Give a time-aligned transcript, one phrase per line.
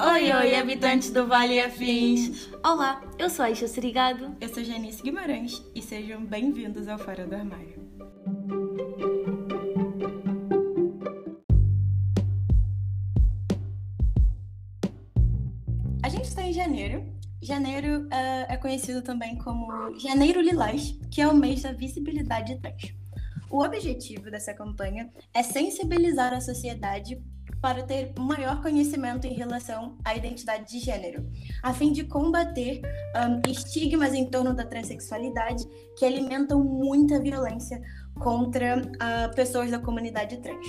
[0.00, 2.48] Oi, oi, habitantes do Vale Afins!
[2.64, 4.36] Olá, eu sou a Aisha Serigado.
[4.40, 7.74] Eu sou Janice Guimarães e sejam bem-vindos ao Fora do Armário.
[16.04, 17.04] A gente está em janeiro.
[17.42, 22.94] Janeiro uh, é conhecido também como Janeiro Lilás, que é o mês da visibilidade trans.
[23.50, 27.20] O objetivo dessa campanha é sensibilizar a sociedade
[27.60, 31.26] para ter maior conhecimento em relação à identidade de gênero,
[31.62, 32.80] a fim de combater
[33.16, 35.64] um, estigmas em torno da transexualidade
[35.96, 37.82] que alimentam muita violência
[38.18, 40.66] contra uh, pessoas da comunidade trans.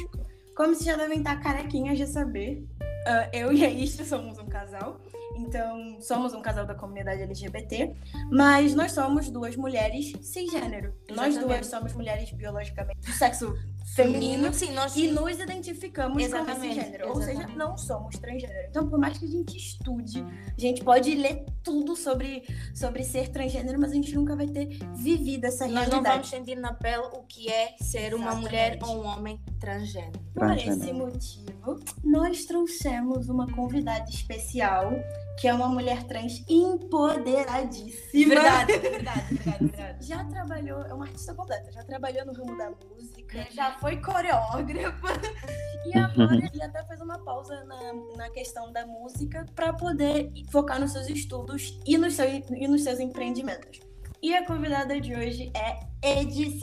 [0.56, 4.48] Como vocês já devem estar carequinhas de saber, uh, eu e a Istra somos um
[4.48, 5.00] casal
[5.40, 7.96] então, somos um casal da comunidade LGBT,
[8.30, 10.94] mas nós somos duas mulheres cisgênero.
[11.12, 13.56] Nós duas somos mulheres biologicamente do sexo
[13.96, 14.96] feminino Sim, nós...
[14.96, 16.60] e nos identificamos Exatamente.
[16.60, 17.06] como cisgênero.
[17.06, 17.38] Exatamente.
[17.40, 18.68] Ou seja, não somos transgênero.
[18.70, 23.30] Então, por mais que a gente estude, a gente pode ler tudo sobre, sobre ser
[23.30, 25.92] transgênero, mas a gente nunca vai ter vivido essa realidade.
[25.92, 29.40] Nós não vamos sentir na pele o que é ser uma mulher ou um homem
[29.60, 30.20] transgênero.
[30.34, 34.92] Por esse motivo, nós trouxemos uma convidada especial
[35.40, 38.36] que é uma mulher trans empoderadíssima.
[38.36, 40.06] Verdade, verdade, verdade, verdade.
[40.06, 45.08] Já trabalhou, é uma artista completa, já trabalhou no ramo da música, já foi coreógrafa
[45.88, 50.78] e agora ele até fez uma pausa na, na questão da música para poder focar
[50.78, 53.80] nos seus estudos e nos, seus, e nos seus empreendimentos.
[54.22, 56.60] E a convidada de hoje é Edi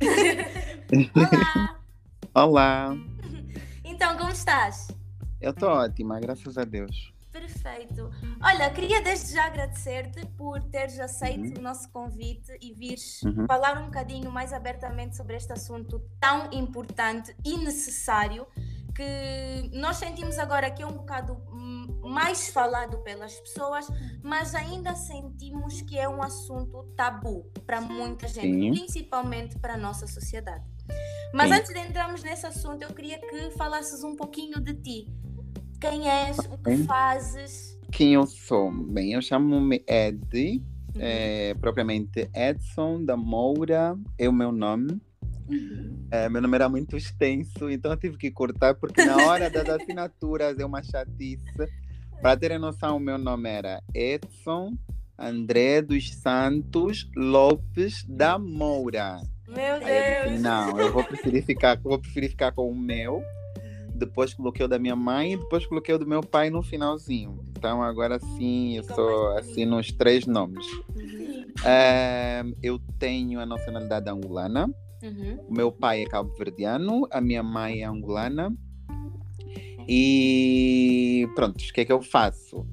[1.16, 1.80] Olá!
[2.32, 2.96] Olá!
[3.84, 4.86] Então, como estás?
[5.40, 7.13] Eu tô ótima, graças a Deus.
[7.34, 8.12] Perfeito.
[8.40, 11.58] Olha, queria desde já agradecer-te por teres aceito uhum.
[11.58, 13.44] o nosso convite e vires uhum.
[13.48, 18.46] falar um bocadinho mais abertamente sobre este assunto tão importante e necessário
[18.94, 21.36] que nós sentimos agora que é um bocado
[22.04, 23.88] mais falado pelas pessoas,
[24.22, 28.70] mas ainda sentimos que é um assunto tabu para muita gente, Sim.
[28.70, 30.64] principalmente para a nossa sociedade.
[31.32, 31.56] Mas Sim.
[31.56, 35.24] antes de entrarmos nesse assunto, eu queria que falasses um pouquinho de ti.
[35.84, 36.38] Quem és?
[36.38, 37.78] O que fazes?
[37.92, 38.72] Quem eu sou?
[38.72, 40.62] Bem, eu chamo-me Ed,
[40.94, 40.98] uhum.
[40.98, 44.98] é, propriamente Edson da Moura é o meu nome.
[45.46, 46.06] Uhum.
[46.10, 49.68] É, meu nome era muito extenso, então eu tive que cortar, porque na hora das
[49.68, 51.44] assinaturas é uma chatice.
[52.22, 54.72] Para terem noção, o meu nome era Edson
[55.18, 59.20] André dos Santos Lopes da Moura.
[59.46, 60.40] Meu Deus!
[60.40, 63.22] não, eu vou preferir ficar, vou preferir ficar com o meu
[63.94, 67.38] depois coloquei o da minha mãe e depois coloquei o do meu pai no finalzinho.
[67.50, 70.66] Então agora sim eu sou assim nos três nomes.
[70.94, 72.54] Uhum.
[72.62, 74.72] Eu tenho a nacionalidade angolana.
[75.02, 75.38] Uhum.
[75.48, 78.54] O meu pai é cabo-verdiano, a minha mãe é angolana.
[79.86, 82.66] E pronto, o que é que eu faço?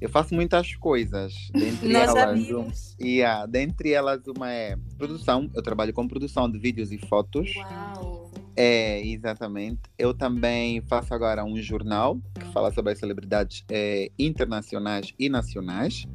[0.00, 1.34] Eu faço muitas coisas.
[1.52, 5.50] Dentre Nós elas, yeah, dentre elas, uma é produção.
[5.54, 7.54] Eu trabalho com produção de vídeos e fotos.
[7.56, 8.23] Uau!
[8.56, 9.80] É, exatamente.
[9.98, 16.06] Eu também faço agora um jornal que fala sobre as celebridades é, internacionais e nacionais.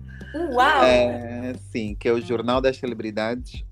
[0.53, 0.83] Uau!
[0.83, 3.63] É, sim, que é o Jornal das Celebridades.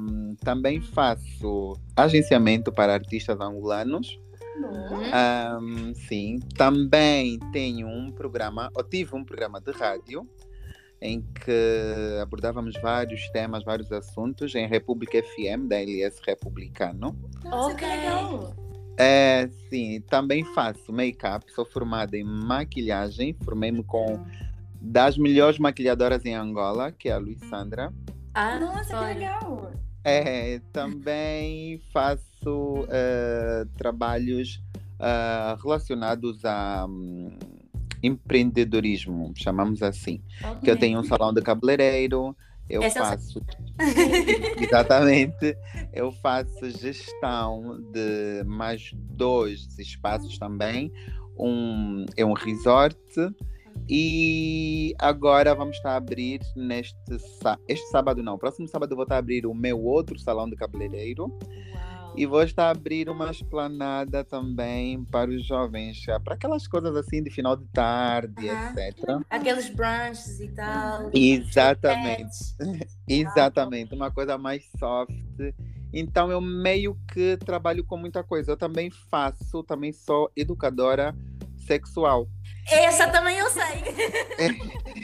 [0.00, 4.18] Um, também faço agenciamento para artistas angolanos.
[4.58, 10.26] Um, sim, também tenho um programa, eu tive um programa de rádio
[11.00, 17.16] em que abordávamos vários temas, vários assuntos em República FM, da LS Republicano.
[17.44, 17.86] ok.
[18.98, 24.24] É, sim, também faço make-up, sou formada em maquilhagem, formei-me com
[24.80, 27.92] das melhores maquilhadoras em Angola, que é a Luísandra.
[28.32, 29.72] Ah, nossa, que legal!
[30.02, 34.62] É, também faço uh, trabalhos
[35.00, 37.36] uh, relacionados a um,
[38.02, 40.22] empreendedorismo, chamamos assim.
[40.38, 40.60] Okay.
[40.62, 42.36] Que eu tenho um salão de cabeleireiro,
[42.68, 43.40] eu Essa faço.
[44.60, 45.56] Exatamente.
[45.92, 50.92] Eu faço gestão de mais dois espaços também.
[51.38, 52.96] Um é um resort.
[53.88, 56.96] E agora vamos estar a abrir neste
[57.68, 60.56] este sábado não, próximo sábado eu vou estar a abrir o meu outro salão de
[60.56, 61.32] cabeleireiro.
[62.16, 67.22] E vou estar a abrir uma esplanada também para os jovens, para aquelas coisas assim
[67.22, 69.20] de final de tarde, etc.
[69.28, 71.10] Aqueles brunches e tal.
[71.12, 72.56] Exatamente.
[73.06, 73.94] Exatamente.
[73.94, 75.12] Uma coisa mais soft.
[75.92, 78.52] Então eu meio que trabalho com muita coisa.
[78.52, 81.14] Eu também faço, também sou educadora
[81.66, 82.28] sexual.
[82.70, 83.84] Essa também eu sei.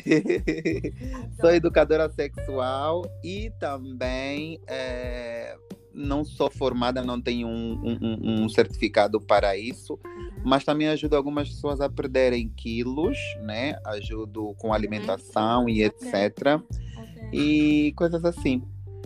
[1.40, 5.56] sou educadora sexual e também é,
[5.94, 9.98] não sou formada, não tenho um, um, um certificado para isso,
[10.44, 13.78] mas também ajudo algumas pessoas a perderem quilos, né?
[13.84, 16.60] Ajudo com alimentação e etc.
[16.96, 17.22] Ok.
[17.32, 18.62] E coisas assim.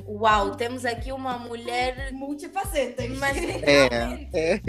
[0.08, 2.12] Uau, temos aqui uma mulher.
[2.12, 3.18] Multifacetas.
[3.18, 4.60] Mas É, é.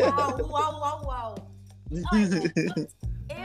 [0.00, 1.34] Uau, uau, uau, uau.
[2.12, 2.88] Olha,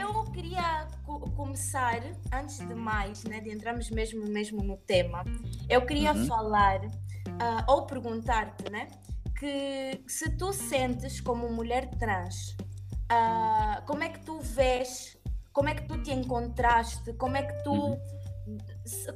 [0.00, 2.02] eu queria co- começar,
[2.32, 5.24] antes de mais, né, de entrarmos mesmo, mesmo no tema,
[5.68, 6.26] eu queria Uhum.
[6.26, 6.80] falar
[7.40, 8.88] ah, ou perguntar-te, né,
[9.38, 12.56] que se tu sentes como mulher trans,
[13.08, 15.16] ah, como é que tu vês,
[15.52, 17.72] como é que tu te encontraste, como é que tu,
[18.46, 18.58] Uhum.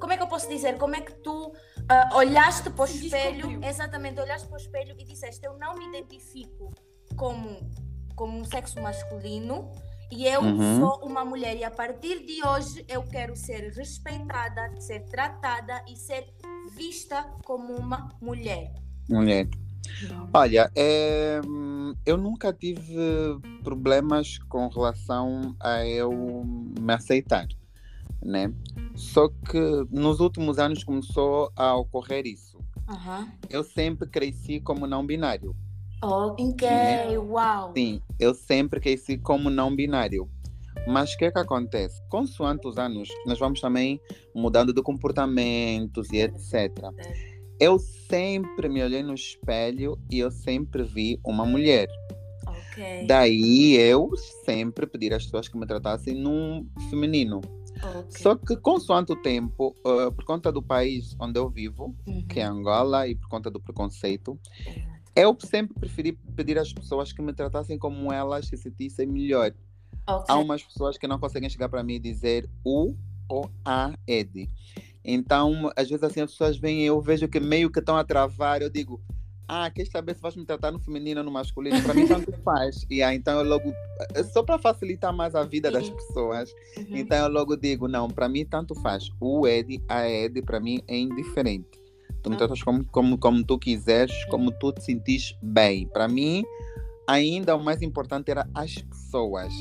[0.01, 1.53] como é que eu posso dizer, como é que tu
[1.89, 3.69] ah, olhaste para o Se espelho, descobriu.
[3.69, 6.73] exatamente, olhaste para o espelho e disseste, eu não me identifico
[7.17, 7.59] como,
[8.17, 9.71] como um sexo masculino
[10.11, 10.79] e eu Uhum.
[10.81, 15.97] sou uma mulher e a partir de hoje eu quero ser respeitada, ser tratada e
[15.97, 16.33] ser
[16.75, 18.73] vista como uma mulher.
[19.09, 19.49] Mulher.
[20.33, 21.41] Olha, é,
[22.05, 22.95] eu nunca tive
[23.63, 26.13] problemas com relação a eu
[26.45, 27.47] me aceitar,
[28.23, 28.53] né?
[28.95, 29.59] Só que
[29.91, 32.59] nos últimos anos começou a ocorrer isso.
[32.89, 33.29] Aham.
[33.49, 35.55] Eu sempre cresci como não binário.
[36.03, 36.67] Ok,
[37.19, 37.73] uau.
[37.77, 40.29] Sim, eu sempre cresci como não binário.
[40.87, 42.01] Mas o que é que acontece?
[42.09, 44.01] Consoante os anos, nós vamos também
[44.35, 46.73] mudando de comportamentos e etc.
[47.61, 51.89] Eu sempre me olhei no espelho e eu sempre vi uma mulher.
[52.47, 53.07] Ok.
[53.07, 54.09] Daí eu
[54.45, 57.41] sempre pedi às pessoas que me tratassem num feminino.
[57.83, 58.05] ok.
[58.09, 62.25] Só que consoante o tempo, uh, por conta do país onde eu vivo, Uhum.
[62.29, 64.39] que é Angola, e por conta do preconceito,
[65.21, 69.53] eu sempre preferi pedir às pessoas que me tratassem como elas se sentissem melhor.
[70.07, 70.25] Ok.
[70.29, 72.95] Há umas pessoas que não conseguem chegar para mim e dizer o
[73.29, 74.49] ou a Ed.
[75.05, 78.05] Então, às vezes assim as pessoas vêm e eu vejo que meio que estão a
[78.05, 79.01] travar, eu digo,
[79.47, 81.83] ah, quer saber se vais me tratar no feminino ou no masculino?
[81.83, 82.87] Para mim tanto faz.
[82.91, 83.73] E aí, então eu logo,
[84.15, 86.97] é só para facilitar mais a vida das pessoas, Uhum.
[86.97, 89.09] então eu logo digo, não, para mim tanto faz.
[89.21, 91.79] O Ed, a Ed, para mim é indiferente.
[92.23, 95.87] Tu me tratas como, como, como tu quiseres, como tu te sentires bem.
[95.87, 96.45] Para mim,
[97.07, 99.53] ainda o mais importante era as pessoas.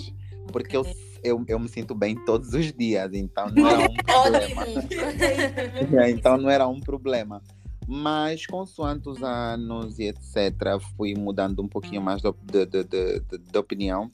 [0.51, 0.85] Porque eu,
[1.23, 4.65] eu, eu me sinto bem todos os dias, então não era um problema.
[5.99, 7.41] É, então não era um problema.
[7.87, 10.53] Mas consoante os anos e etc,
[10.97, 14.11] fui mudando um pouquinho mais op- de, de, de, de- de opinião.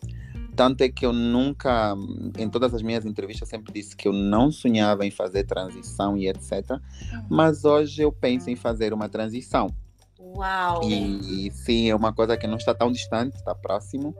[0.56, 1.96] Tanto é que eu nunca,
[2.38, 6.28] em todas as minhas entrevistas, sempre disse que eu não sonhava em fazer transição e
[6.28, 6.80] etc.
[7.30, 9.68] Mas hoje eu penso em fazer uma transição.
[10.20, 10.84] Uau.
[10.84, 14.16] E, sim, é uma coisa que não está tão distante, está próximo.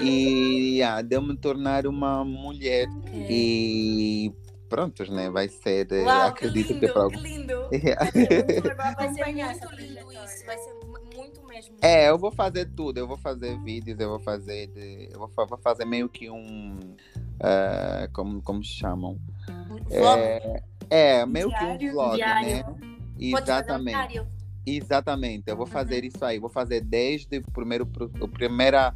[0.00, 2.88] E ah, de eu me tornar uma mulher.
[2.88, 3.26] Ok.
[3.28, 4.32] E
[4.68, 5.30] prontos, né?
[5.30, 7.68] Vai ser, Uau, que acredito lindo, que para que lindo.
[8.76, 10.74] Vai Vai ser muito lindo isso, vai ser
[11.80, 12.98] É, eu vou fazer tudo.
[12.98, 14.66] Eu vou fazer vídeos, eu vou fazer.
[14.68, 16.78] de- eu vou, vou fazer meio que um.
[17.40, 19.18] eh, como, como chamam?
[19.88, 20.20] Vlog,
[20.88, 22.46] É, meio que Diário, um vlog, diário.
[22.48, 22.62] né?
[22.62, 24.26] pode fazer um Exatamente.
[24.66, 25.44] Exatamente.
[25.46, 26.08] Eu vou fazer Uhum.
[26.08, 26.38] isso aí.
[26.38, 27.88] Vou fazer desde o primeiro,
[28.20, 28.94] o primeira,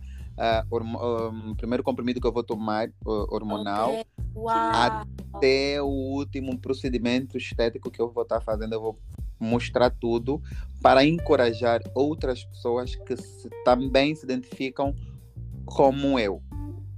[0.70, 0.98] hormo-
[1.28, 4.04] um, primeiro comprimido que eu vou tomar, o- hormonal, Ok.
[4.34, 5.04] Uau.
[5.34, 8.72] até o último procedimento estético que eu vou estar fazendo.
[8.72, 8.98] Eu vou
[9.40, 10.40] mostrar tudo
[10.82, 14.94] para encorajar outras pessoas que se- também se identificam
[15.64, 16.42] como eu.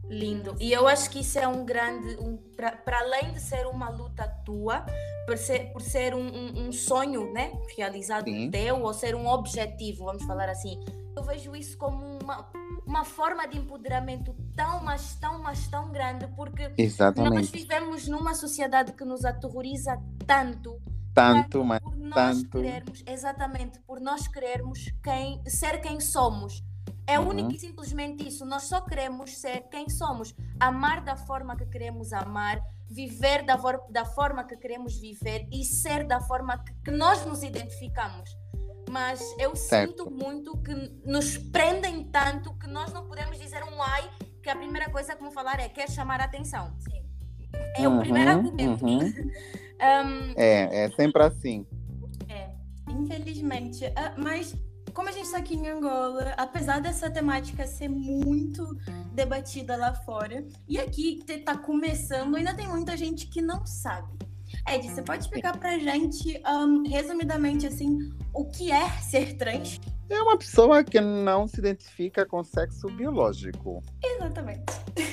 [0.08, 0.54] Lindo.
[0.60, 2.16] E eu acho que isso é um grande.
[2.20, 4.84] Um, Para além de ser uma luta tua,
[5.26, 8.50] por ser, por ser um, um- um sonho né, realizado Sim.
[8.50, 10.78] teu, ou ser um objetivo, vamos falar assim,
[11.16, 12.48] eu vejo isso como uma,
[12.86, 17.50] uma forma de empoderamento tão, mas tão, mas tão grande, porque nós Exatamente.
[17.52, 20.78] vivemos numa sociedade que nos aterroriza tanto
[21.14, 21.80] Tanto, mas
[22.14, 26.62] nós querermos, exatamente, por nós querermos quem, ser quem somos.
[27.06, 27.28] É Uhum.
[27.30, 28.44] único e simplesmente isso.
[28.46, 30.34] Nós só queremos ser quem somos.
[30.60, 33.56] Amar da forma que queremos amar, viver da,
[33.90, 38.30] da forma que queremos viver e ser da forma que, que nós nos identificamos.
[38.88, 39.90] Mas eu Certo.
[40.04, 44.08] sinto muito que nos prendem tanto que nós não podemos dizer um ai,
[44.42, 46.72] que a primeira coisa que vão falar é quer chamar a atenção.
[46.80, 47.02] Sim.
[47.76, 48.84] É o primeiro Uhum, argumento.
[48.84, 49.00] uhum.
[49.82, 51.66] Um, É, é sempre assim.
[52.88, 53.84] É, infelizmente.
[53.96, 54.54] Ah, mas
[54.92, 58.76] como a gente está aqui em Angola, apesar dessa temática ser muito
[59.12, 64.08] debatida lá fora, e aqui te- tá começando, ainda tem muita gente que não sabe.
[64.68, 67.98] Ed, você pode explicar pra gente, ahn, resumidamente, assim,
[68.34, 69.80] o que é ser trans?
[70.10, 73.82] É uma pessoa que não se identifica com sexo biológico.
[74.04, 74.64] Exatamente.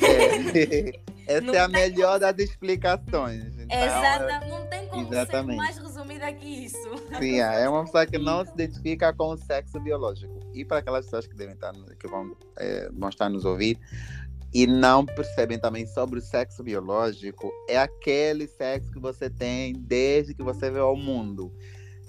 [0.03, 0.99] É.
[1.25, 3.55] Essa Não é a melhor das explicaões.
[3.71, 5.57] Então, Exata, não tem como ser exatamente.
[5.57, 6.97] mais resumido resumida que isso.
[7.19, 10.39] Sim, é, é uma pessoa que não se identifica com o sexo biológico.
[10.53, 13.77] E para aquelas pessoas que devem estar, que vão, é, vão estar nos ouvir
[14.53, 20.33] e não percebem também sobre o sexo biológico, é aquele sexo que você tem desde
[20.33, 21.53] que você veio ao mundo.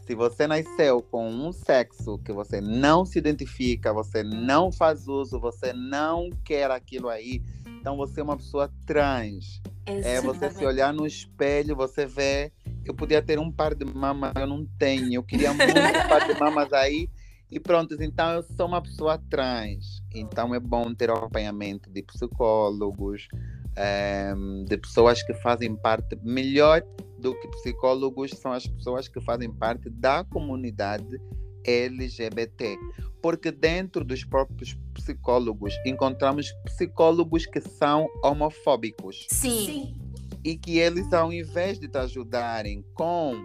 [0.06, 5.38] Se você nasceu com um sexo que você não se identifica, você não faz uso,
[5.38, 7.42] você não quer aquilo aí,
[7.80, 9.60] então você é uma pessoa trans.
[9.86, 12.52] É você se olhar no espelho, você vê,
[12.84, 15.14] eu podia ter um par de mamas, eu não tenho.
[15.14, 17.08] Eu queria muito um par de mamas aí.
[17.50, 20.02] E pronto, então eu sou uma pessoa trans.
[20.14, 23.26] Então é bom ter acompanhamento de psicólogos,
[23.74, 24.32] é,
[24.66, 26.82] de pessoas que fazem parte, melhor
[27.18, 31.20] do que psicólogos, são as pessoas que fazem parte da comunidade
[31.64, 32.76] LGBT
[33.22, 39.26] porque dentro dos próprios psicólogos encontramos psicólogos que são homofóbicos.
[39.30, 39.66] Sim.
[39.66, 39.94] Sim.
[40.42, 43.36] E que eles, ao invés de te ajudarem com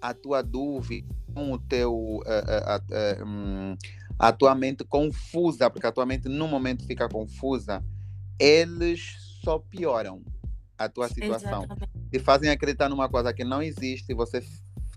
[0.00, 3.76] a tua dúvida, com o teu, uh, uh, uh, um,
[4.18, 7.82] a tua mente confusa, porque a tua mente no momento fica confusa,
[8.38, 10.22] eles só pioram
[10.76, 11.64] a tua situação.
[11.64, 11.90] Exatamente.
[12.12, 14.42] E fazem acreditar numa coisa que não existe e você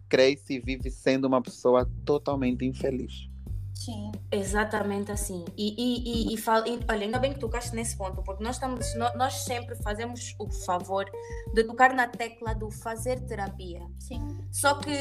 [0.09, 3.29] cresce e vive sendo uma pessoa totalmente infeliz.
[3.75, 4.11] Sim.
[4.31, 5.45] Exatamente assim.
[5.55, 8.55] E, e, e, e, fala, e olha, ainda bem que tocaste nesse ponto, porque nós,
[8.55, 11.05] estamos, nós, sempre fazemos o favor
[11.53, 13.85] de tocar na tecla do fazer terapia.
[13.99, 14.39] Sim.
[14.51, 14.91] Só que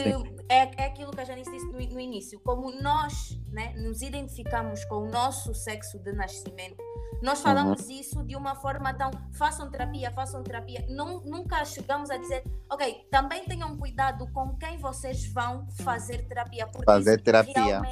[0.51, 4.85] é, é aquilo que a Janice disse no, no início, como nós né, nos identificamos
[4.85, 6.77] com o nosso sexo de nascimento,
[7.23, 7.91] nós falamos uhum.
[7.91, 10.85] isso de uma forma tão façam terapia, façam terapia.
[10.89, 16.67] Não, nunca chegamos a dizer, ok, também tenham cuidado com quem vocês vão fazer terapia.
[16.67, 17.83] Porque fazer terapia.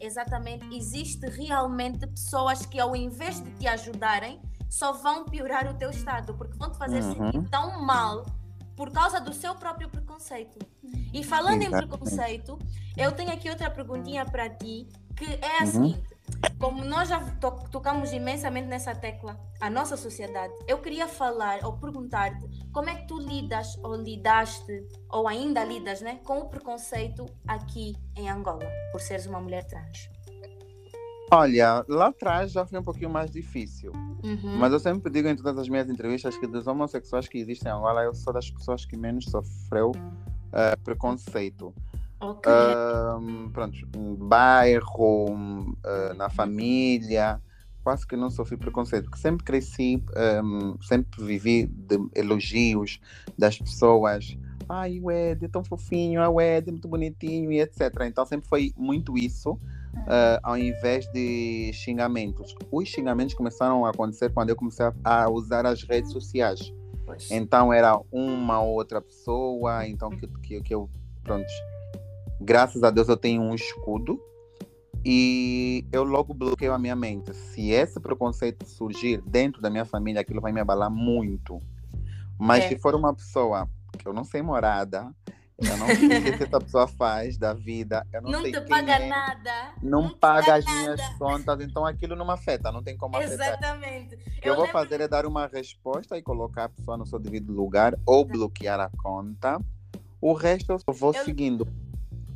[0.00, 5.90] Exatamente, existe realmente pessoas que ao invés de te ajudarem, só vão piorar o teu
[5.90, 7.30] estado, porque vão te fazer uhum.
[7.30, 8.24] sentir tão mal
[8.74, 10.58] por causa do seu próprio preconceito.
[11.12, 11.84] E falando Exatamente.
[11.84, 12.58] em preconceito,
[12.96, 15.66] eu tenho aqui outra perguntinha para ti, que é a uhum.
[15.66, 16.11] seguinte:
[16.58, 21.72] como nós já to tocamos imensamente nessa tecla, a nossa sociedade, eu queria falar ou
[21.72, 27.26] perguntar-te como é que tu lidas ou lidaste ou ainda lidas né, com o preconceito
[27.46, 30.08] aqui em Angola, por seres uma mulher trans?
[31.34, 33.90] Olha, lá atrás já foi um pouquinho mais difícil.
[34.22, 34.58] Uhum.
[34.58, 37.74] Mas eu sempre digo em todas as minhas entrevistas que dos homossexuais que existem em
[37.74, 41.74] Angola, eu sou das pessoas que menos sofreu uh, preconceito.
[42.22, 42.52] Okay.
[42.52, 47.40] Uh, pronto, um bairro, uh, na família,
[47.82, 50.02] quase que não sofri preconceito, porque sempre cresci,
[50.44, 53.00] um, sempre vivi de elogios
[53.36, 54.36] das pessoas.
[54.68, 57.92] Ai, o Ed é tão fofinho, ah, o Ed é muito bonitinho e etc.
[58.06, 62.54] Então sempre foi muito isso, uh, ao invés de xingamentos.
[62.70, 66.72] Os xingamentos começaram a acontecer quando eu comecei a usar as redes sociais.
[67.04, 67.30] Pois.
[67.32, 70.88] Então era uma outra pessoa, então que, que, que eu,
[71.24, 71.44] pronto,
[72.42, 74.20] graças a Deus eu tenho um escudo
[75.04, 77.34] e eu logo bloqueio a minha mente.
[77.34, 81.60] Se esse preconceito surgir dentro da minha família, aquilo vai me abalar muito.
[82.38, 82.68] Mas é.
[82.68, 83.68] se for uma pessoa
[83.98, 85.12] que eu não sei morada,
[85.58, 88.60] eu não sei o que essa pessoa faz da vida, eu não, não sei te
[88.62, 89.74] paga é, nada.
[89.82, 93.58] Não, não paga as minhas contas, então aquilo não me afeta, não tem como afetar.
[93.58, 94.14] Exatamente.
[94.14, 94.80] O que eu, eu vou lembro...
[94.80, 98.80] fazer é dar uma resposta e colocar a pessoa no seu devido lugar ou bloquear
[98.80, 99.60] a conta.
[100.20, 101.24] O resto eu vou eu...
[101.24, 101.66] seguindo.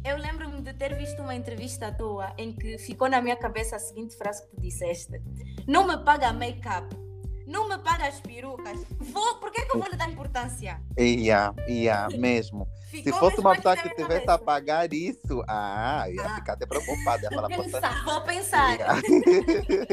[0.07, 3.75] Eu lembro-me de ter visto uma entrevista à toa em que ficou na minha cabeça
[3.75, 5.21] a seguinte frase que tu disseste:
[5.67, 6.97] Não me paga make-up,
[7.45, 8.79] não me paga as perucas.
[9.01, 10.81] Vou, por que, que eu vou lhe dar importância?
[10.97, 12.69] Ia, ia, mesmo.
[12.89, 16.37] Se fosse uma pessoa que tivesse a pagar isso, ah, ia ah.
[16.37, 17.25] ficar até preocupada.
[17.25, 18.79] Ia falar, pensar, vou pensar.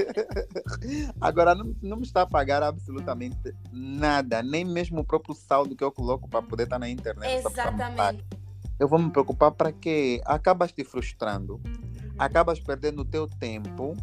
[1.19, 5.83] Agora, não, não me está a pagar absolutamente nada, nem mesmo o próprio saldo que
[5.83, 7.47] eu coloco para poder estar na internet.
[7.47, 8.42] Exatamente
[8.83, 10.21] eu vou me preocupar para quê?
[10.25, 11.61] Acabas te frustrando,
[12.19, 13.95] acabas perdendo o teu tempo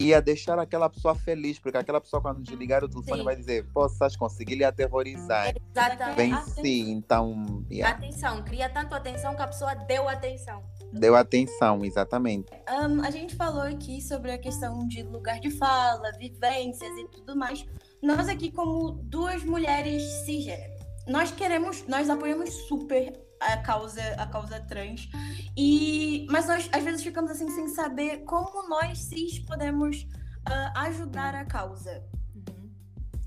[0.00, 3.24] e a deixar aquela pessoa feliz, porque aquela pessoa, quando desligar o telefone, Sim.
[3.24, 5.54] vai dizer: Possas conseguir lhe aterrorizar.
[5.70, 6.16] Exatamente.
[6.16, 7.62] Venci, então.
[7.70, 7.94] Yeah.
[7.94, 10.62] Atenção, cria tanto atenção que a pessoa deu atenção.
[10.94, 12.50] Deu atenção, exatamente.
[12.70, 17.36] Um, a gente falou aqui sobre a questão de lugar de fala, vivências e tudo
[17.36, 17.66] mais.
[18.02, 20.72] Nós, aqui, como duas mulheres cisgênero,
[21.06, 23.12] nós queremos, nós apoiamos super
[23.42, 25.08] a causa, a causa trans.
[25.56, 30.06] E, mas nós às vezes ficamos assim sem saber como nós cis podemos
[30.48, 32.02] uh, ajudar a causa.
[32.34, 32.70] Uhum.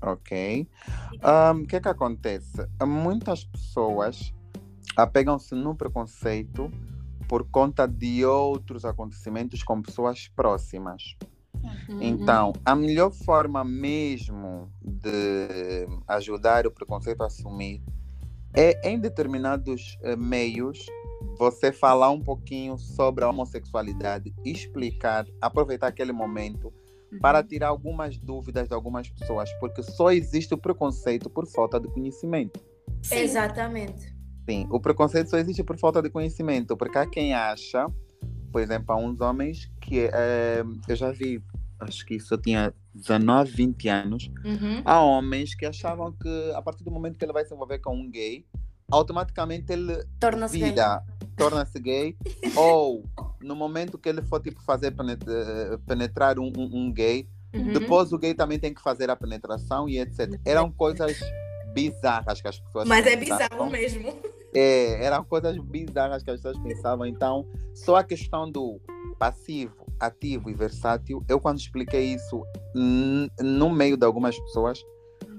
[0.02, 0.68] Ok.
[1.22, 2.66] O um, que é que acontece?
[2.86, 4.32] Muitas pessoas
[4.96, 6.70] apegam-se no preconceito
[7.28, 11.16] por conta de outros acontecimentos com pessoas próximas.
[11.88, 12.02] Uhum.
[12.02, 17.82] Então, a melhor forma mesmo de ajudar o preconceito a assumir
[18.56, 20.86] é em determinados uh, meios
[21.38, 26.72] você falar um pouquinho sobre a homossexualidade, explicar, aproveitar aquele momento
[27.12, 27.18] uhum.
[27.18, 31.88] para tirar algumas dúvidas de algumas pessoas, porque só existe o preconceito por falta de
[31.88, 32.58] conhecimento.
[33.02, 33.16] Sim.
[33.16, 34.16] Exatamente.
[34.48, 37.86] Sim, o preconceito só existe por falta de conhecimento, porque há quem acha,
[38.52, 41.42] por exemplo, há uns homens que é, eu já vi,
[41.80, 44.82] acho que isso eu tinha 19, 20 anos, uhum.
[44.84, 47.94] há homens que achavam que a partir do momento que ele vai se envolver com
[47.94, 48.44] um gay,
[48.90, 50.74] automaticamente ele torna-se gay,
[51.36, 52.16] torna-se gay
[52.56, 53.04] ou
[53.40, 54.94] no momento que ele for tipo fazer
[55.86, 57.72] penetrar, um, um, um gay, uhum.
[57.72, 60.40] depois o gay também tem que fazer a penetração e etc.
[60.44, 61.18] Eram coisas
[61.74, 64.18] bizarras que as pessoas Mas é bizarro mesmo.
[64.54, 67.04] É, eram coisas bizarras que as pessoas pensavam.
[67.04, 68.80] Então, só a questão do
[69.18, 72.42] passivo, ativo e versátil, eu quando expliquei isso
[73.40, 74.82] no meio de algumas pessoas,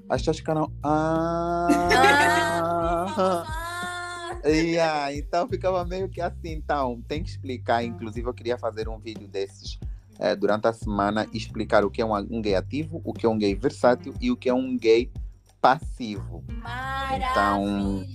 [0.09, 0.71] as pessoas ficaram.
[3.19, 3.67] Ah!
[4.45, 6.51] yeah, então ficava meio que assim.
[6.53, 7.83] Então, tem que explicar.
[7.83, 9.79] Inclusive, eu queria fazer um vídeo desses
[10.19, 13.29] é, durante a semana explicar o que é um, um, gay ativo, o que é
[13.29, 15.11] um gay versátil e o que é um gay
[15.61, 16.43] passivo.
[17.31, 18.05] Então,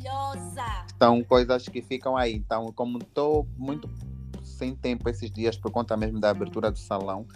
[0.99, 2.35] são coisas que ficam aí.
[2.35, 3.89] Então, como estou muito
[4.63, 7.27] sem tempo esses dias por conta mesmo da abertura do salão,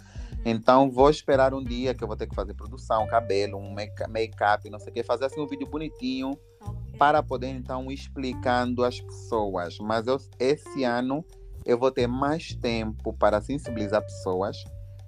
[0.45, 4.69] então vou esperar um dia que eu vou ter que fazer produção, cabelo, um make-up,
[4.69, 6.97] não sei o que, fazer assim um vídeo bonitinho okay.
[6.97, 9.77] para poder então explicando às pessoas.
[9.79, 11.25] Mas eu, esse ano
[11.65, 14.63] eu vou ter mais tempo para sensibilizar pessoas.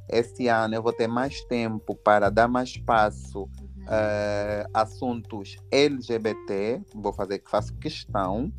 [0.09, 3.83] Esse ano eu vou ter mais tempo para dar mais espaço uhum.
[3.85, 6.81] uh, assuntos LGBT.
[6.95, 8.51] Vou fazer que faço questão.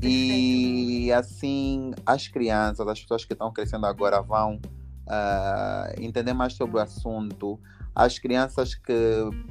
[0.00, 4.60] E assim as crianças, as pessoas que estão crescendo agora vão
[5.06, 7.60] uh, entender mais sobre o assunto.
[7.94, 8.94] As crianças que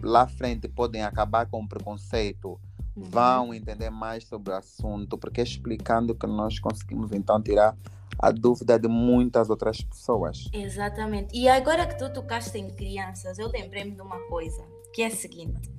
[0.02, 2.60] lá frente podem acabar com o preconceito
[2.96, 3.04] uhum.
[3.04, 7.78] vão entender mais sobre o assunto, porque é explicando que nós conseguimos então tirar
[8.18, 10.50] a dúvida de muitas outras pessoas.
[10.54, 11.36] Exatamente.
[11.36, 15.12] E agora que tu tocaste em crianças, eu lembrei-me de uma coisa, que é a
[15.12, 15.70] seguinte: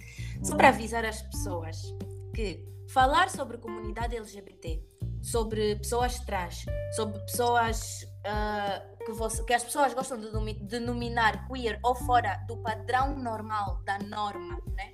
[0.42, 1.94] só para avisar as pessoas
[2.34, 4.82] que falar sobre comunidade LGBT,
[5.22, 11.78] sobre pessoas trans, sobre pessoas uh, que, você, que, as pessoas gostam de denominar queer
[11.82, 14.92] ou fora do padrão normal, da norma, né?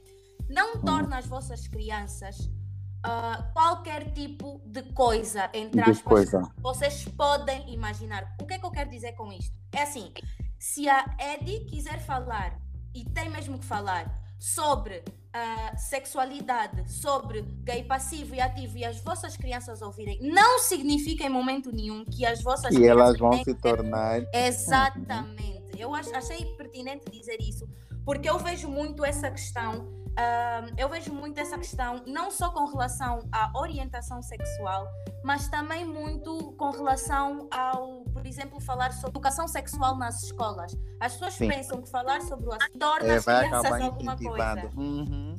[0.48, 6.42] não torna as vossas crianças uh, qualquer tipo de coisa, entre aspas, coisa.
[6.58, 8.36] vocês podem imaginar.
[8.40, 9.54] O que é que eu quero dizer com isto?
[9.72, 10.12] É assim,
[10.58, 12.58] se a Eddie quiser falar,
[12.94, 15.04] e tem mesmo que falar, sobre
[15.38, 21.28] uh, sexualidade, sobre gay passivo e ativo e as vossas crianças ouvirem, não significa em
[21.28, 24.22] momento nenhum que as vossas e elas vão se tornar.
[24.32, 25.78] Exatamente.
[25.78, 27.68] Eu achei pertinente dizer isso,
[28.04, 32.64] porque eu vejo muito essa questão Uh, eu vejo muito essa questão, não só com
[32.64, 34.88] relação à orientação sexual,
[35.22, 40.76] mas também muito com relação ao, por exemplo, falar sobre educação sexual nas escolas.
[41.00, 41.48] As pessoas Sim.
[41.48, 44.70] pensam que falar sobre o assunto torna é, as crianças alguma coisa.
[44.76, 45.38] Uhum.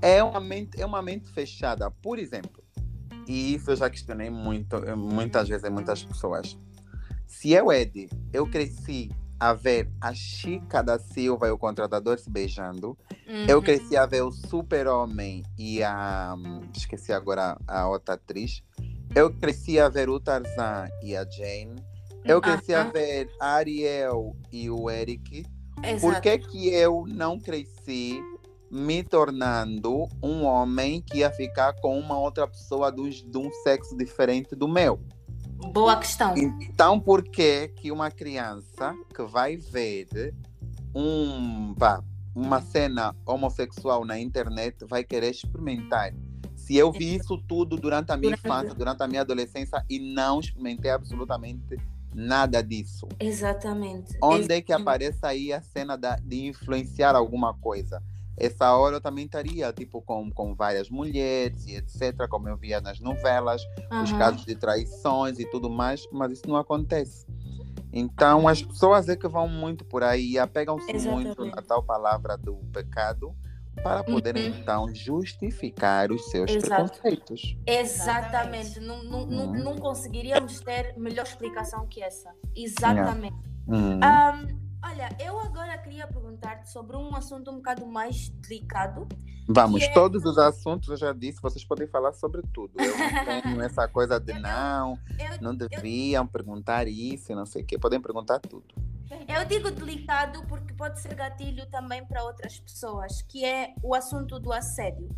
[0.00, 1.90] É, uma mente, é uma mente fechada.
[1.90, 2.62] Por exemplo,
[3.26, 6.58] e isso eu já questionei muito, muitas vezes muitas pessoas.
[7.26, 12.30] Se eu, Ed, eu cresci a ver a Chica da Silva e o contratador se
[12.30, 12.96] beijando.
[13.26, 13.46] Uhum.
[13.48, 16.36] Eu cresci a ver o Super-Homem e a.
[16.76, 18.62] Esqueci agora a outra atriz.
[19.14, 21.74] Eu cresci a ver o Tarzan e a Jane.
[22.24, 25.44] Eu cresci a ver a Ariel e o Eric.
[25.82, 26.00] Exato.
[26.00, 28.22] Por que, que eu não cresci
[28.70, 34.54] me tornando um homem que ia ficar com uma outra pessoa de um sexo diferente
[34.54, 35.00] do meu?
[35.72, 36.34] Boa questão.
[36.36, 40.34] Então, por que que uma criança que vai ver
[40.94, 42.02] um, pá,
[42.34, 46.12] uma cena homossexual na internet vai querer experimentar?
[46.56, 50.40] Se eu vi isso tudo durante a minha infância, durante a minha adolescência e não
[50.40, 51.76] experimentei absolutamente
[52.14, 53.08] nada disso.
[53.18, 54.16] Exatamente.
[54.22, 58.02] Onde é que aparece aí a cena da, de influenciar alguma coisa?
[58.36, 62.80] essa hora eu também estaria tipo com, com várias mulheres e etc, como eu via
[62.80, 64.02] nas novelas, uhum.
[64.02, 67.26] os casos de traições e tudo mais, mas isso não acontece.
[67.92, 72.54] Então as pessoas é que vão muito por aí, apegam-se muito a tal palavra do
[72.72, 73.34] pecado
[73.82, 74.58] para poderem uhum.
[74.58, 76.92] então justificar os seus Exato.
[77.00, 77.56] preconceitos.
[77.66, 78.80] Exatamente.
[78.80, 79.52] Não, não, uhum.
[79.54, 82.30] não, conseguiríamos ter melhor explicação que essa.
[82.54, 83.36] Exatamente.
[83.66, 83.98] Uhum.
[83.98, 89.06] Um, Olha, eu agora queria perguntar-te sobre um assunto um bocado mais delicado.
[89.48, 89.92] Vamos, é...
[89.92, 92.72] todos os assuntos eu já disse, vocês podem falar sobre tudo.
[92.76, 96.28] Eu não tenho essa coisa de não, eu, não deviam eu...
[96.28, 97.78] perguntar isso, não sei o quê.
[97.78, 98.66] Podem perguntar tudo.
[99.28, 104.38] Eu digo delicado porque pode ser gatilho também para outras pessoas, que é o assunto
[104.38, 105.08] do assédio.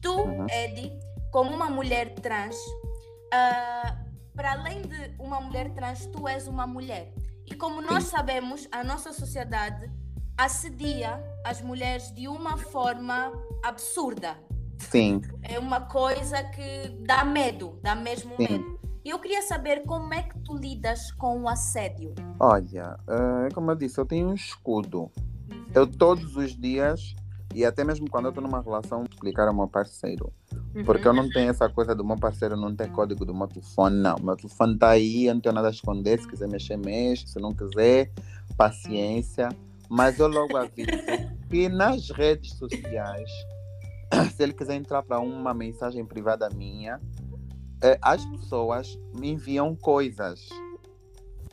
[0.00, 0.46] Tu, uhum.
[0.50, 0.92] Eddie,
[1.30, 7.12] como uma mulher trans, uh, para além de uma mulher trans, tu és uma mulher.
[7.46, 9.90] E como nós sabemos, a nossa sociedade
[10.36, 14.36] assedia as mulheres de uma forma absurda.
[14.78, 15.20] Sim.
[15.42, 18.48] É uma coisa que dá medo, dá mesmo Sim.
[18.48, 18.80] medo.
[19.04, 22.14] Eu queria saber como é que tu lidas com o assédio.
[22.38, 25.10] Olha, uh, como eu disse, eu tenho um escudo.
[25.50, 25.66] Uhum.
[25.74, 27.12] Eu todos os dias,
[27.52, 30.32] e até mesmo quando eu estou numa relação, explicar ao meu parceiro.
[30.72, 30.84] Uhum.
[30.84, 33.96] Porque eu não tenho essa coisa do meu parceiro não ter código do meu telefone,
[33.96, 34.16] não.
[34.22, 36.20] Meu telefone está aí, eu não tenho nada a esconder.
[36.20, 37.26] Se quiser mexer, mexe.
[37.26, 38.12] Se não quiser,
[38.56, 39.48] paciência.
[39.90, 40.90] Mas eu logo aviso
[41.50, 43.28] que nas redes sociais,
[44.32, 47.00] se ele quiser entrar para uma mensagem privada minha,
[47.82, 50.48] é, as pessoas me enviam coisas.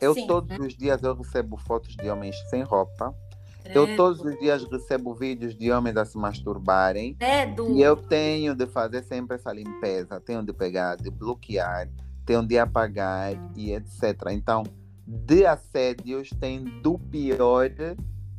[0.00, 0.26] Eu Sim.
[0.26, 3.14] todos os dias eu recebo fotos de homens sem roupa.
[3.66, 7.16] Eu todos os dias recebo vídeos de homens a se masturbarem.
[7.74, 10.20] E eu tenho de fazer sempre essa limpeza.
[10.20, 11.88] Tenho de pegar, de bloquear,
[12.24, 14.28] tenho de apagar e etc.
[14.30, 14.62] Então,
[15.06, 17.70] de assédios tem do pior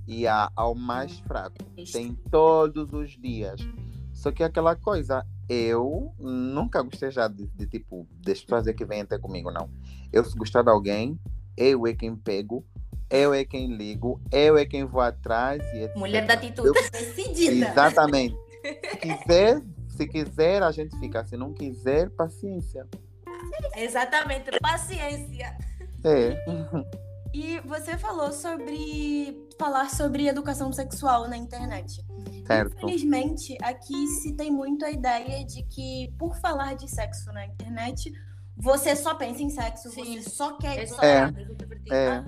[0.08, 1.58] e ao mais fraco.
[1.92, 3.62] Tem todos os dias.
[4.14, 9.02] Só que aquela coisa, eu nunca gostei já de, de tipo, das pessoas que vêm
[9.02, 9.70] até comigo, não.
[10.14, 11.20] Eu se gostar de alguém,
[11.58, 12.66] eu é quem pego,
[13.10, 15.98] eu é quem ligo, eu é quem vou atrás e etc.
[15.98, 16.74] Mulher da atitude eu...
[16.90, 17.68] decidida.
[17.68, 18.34] Exatamente.
[18.64, 21.26] se quiser, se quiser, a gente fica.
[21.26, 22.88] Se não quiser, paciência.
[23.76, 25.58] Exatamente, paciência.
[26.06, 26.46] É.
[27.34, 32.04] E você falou sobre falar sobre educação sexual na internet.
[32.46, 32.76] Certo.
[32.78, 38.12] Infelizmente, aqui se tem muito a ideia de que por falar de sexo na internet,
[38.58, 40.22] você só pensa em sexo, Sim.
[40.22, 41.96] você só quer é, é.
[41.96, 42.24] é.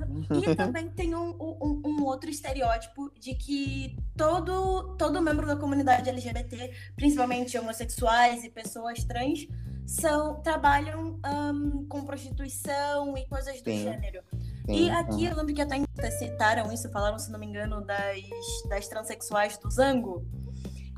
[0.51, 6.09] E também tem um, um, um, outro estereótipo de que todo, todo membro da comunidade
[6.09, 9.47] LGBT, principalmente homossexuais e pessoas trans,
[9.85, 13.83] são, trabalham um, com prostituição e coisas do Sim.
[13.83, 14.23] gênero.
[14.65, 15.79] Sim, e aqui eu lembro que até
[16.11, 18.21] citaram isso, falaram, se não me engano, das,
[18.69, 20.25] das transexuais do Zango.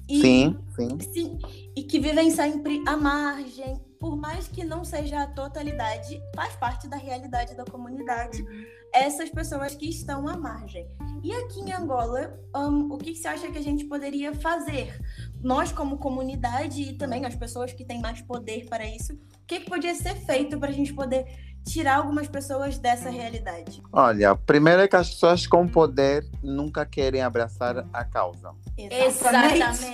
[0.08, 1.00] E, sim, sim.
[1.00, 1.40] sim.
[1.76, 6.88] E que vivem sempre à margem, por mais que não seja a totalidade, faz parte
[6.88, 8.46] da realidade da comunidade,
[8.94, 10.88] essas pessoas que estão à margem.
[11.24, 14.96] E aqui em Angola, um, o que você acha que a gente poderia fazer?
[15.42, 19.62] Nós, como comunidade, e também as pessoas que têm mais poder para isso, o que,
[19.62, 23.82] que podia ser feito para a gente poder tirar algumas pessoas dessa realidade?
[23.92, 28.52] Olha, primeiro é que as pessoas com poder nunca querem abraçar a causa.
[28.78, 29.92] Exatamente.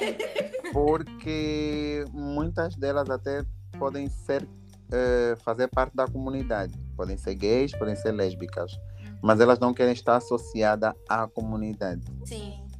[0.73, 3.43] Porque muitas delas até
[3.79, 6.73] podem ser uh, fazer parte da comunidade.
[6.95, 8.73] Podem ser gays, podem ser lésbicas.
[8.73, 9.19] Uhum.
[9.21, 12.01] Mas elas não querem estar associadas à comunidade.
[12.25, 12.70] Sim.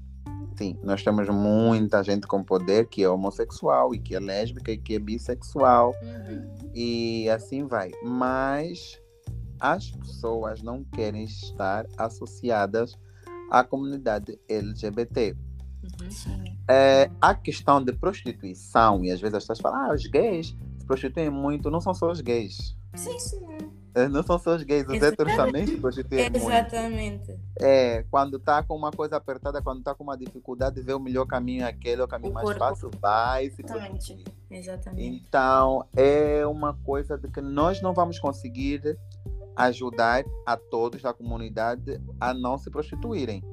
[0.56, 4.78] Sim, nós temos muita gente com poder que é homossexual e que é lésbica e
[4.78, 6.72] que é bissexual uhum.
[6.74, 7.92] e assim vai.
[8.04, 9.00] Mas
[9.60, 12.98] as pessoas não querem estar associadas
[13.50, 15.36] à comunidade LGBT.
[15.84, 16.44] Uhum.
[16.68, 20.86] É, a questão de prostituição, e às vezes as pessoas falam, ah, os gays se
[20.86, 22.76] prostituem muito, não são só os gays.
[22.96, 23.40] Sim, sim.
[23.94, 27.38] É, não são só os gays, os héteros também se prostituem Exatamente.
[27.60, 31.26] É, quando tá com uma coisa apertada, quando tá com uma dificuldade, vê o melhor
[31.26, 32.60] caminho aquele, o caminho o mais corpo.
[32.60, 34.24] fácil, vai se Exatamente.
[34.50, 35.26] Exatamente.
[35.28, 38.98] Então, é uma coisa de que nós não vamos conseguir
[39.58, 43.44] ajudar a todos da comunidade a não se prostituírem.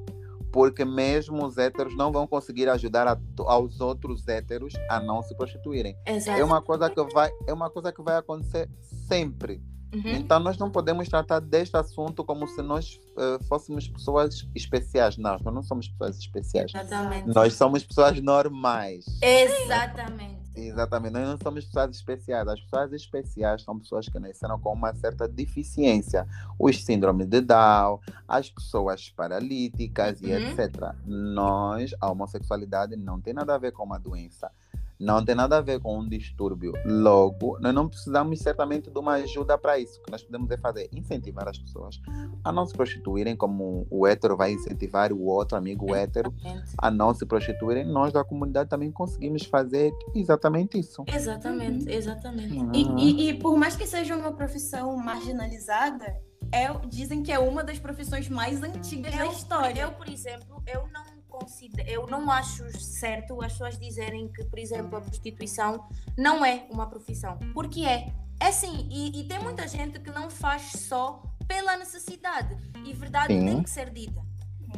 [0.53, 5.35] Porque mesmo os héteros não vão conseguir ajudar a, aos outros héteros a não se
[5.35, 5.95] prostituírem.
[6.07, 6.39] Exato.
[6.39, 9.61] É uma coisa que vai, é uma coisa que vai acontecer sempre
[9.93, 10.01] Uhum.
[10.05, 15.17] Então, nós não podemos tratar deste assunto como se nós uh, fôssemos pessoas especiais.
[15.17, 16.71] Não, nós não somos pessoas especiais.
[16.73, 17.27] Exatamente.
[17.27, 19.05] Nós somos pessoas normais.
[19.21, 20.39] Exatamente.
[20.55, 22.47] Exatamente, nós não somos pessoas especiais.
[22.47, 26.27] As pessoas especiais são pessoas que nasceram com uma certa deficiência.
[26.59, 30.27] Os síndromes de Down, as pessoas paralíticas uhum.
[30.27, 30.93] e etc.
[31.05, 34.51] Nós, a homossexualidade não tem nada a ver com uma doença
[34.99, 36.73] não tem nada a ver com um distúrbio.
[36.85, 39.99] Logo, nós não precisamos certamente de uma ajuda para isso.
[39.99, 42.01] O que nós podemos é fazer incentivar as pessoas
[42.43, 46.33] a não se prostituírem, como o hétero vai incentivar o outro amigo hétero
[46.77, 47.85] a não se prostituírem.
[47.85, 51.03] Nós da comunidade também conseguimos fazer exatamente isso.
[51.07, 51.93] Exatamente, uhum.
[51.93, 52.57] exatamente.
[52.57, 52.71] Uhum.
[52.73, 56.17] E, e, e por mais que seja uma profissão marginalizada,
[56.51, 59.81] é, dizem que é uma das profissões mais antigas eu, da história.
[59.81, 61.08] Eu, por exemplo, eu não
[61.39, 66.67] considero, eu não acho certo as pessoas dizerem que, por exemplo, a prostituição não é
[66.69, 67.37] uma profissão.
[67.53, 68.11] Porque é.
[68.41, 72.55] É sim, e, e tem muita gente que não faz só pela necessidade.
[72.85, 73.45] E verdade sim.
[73.45, 74.21] tem que ser dita.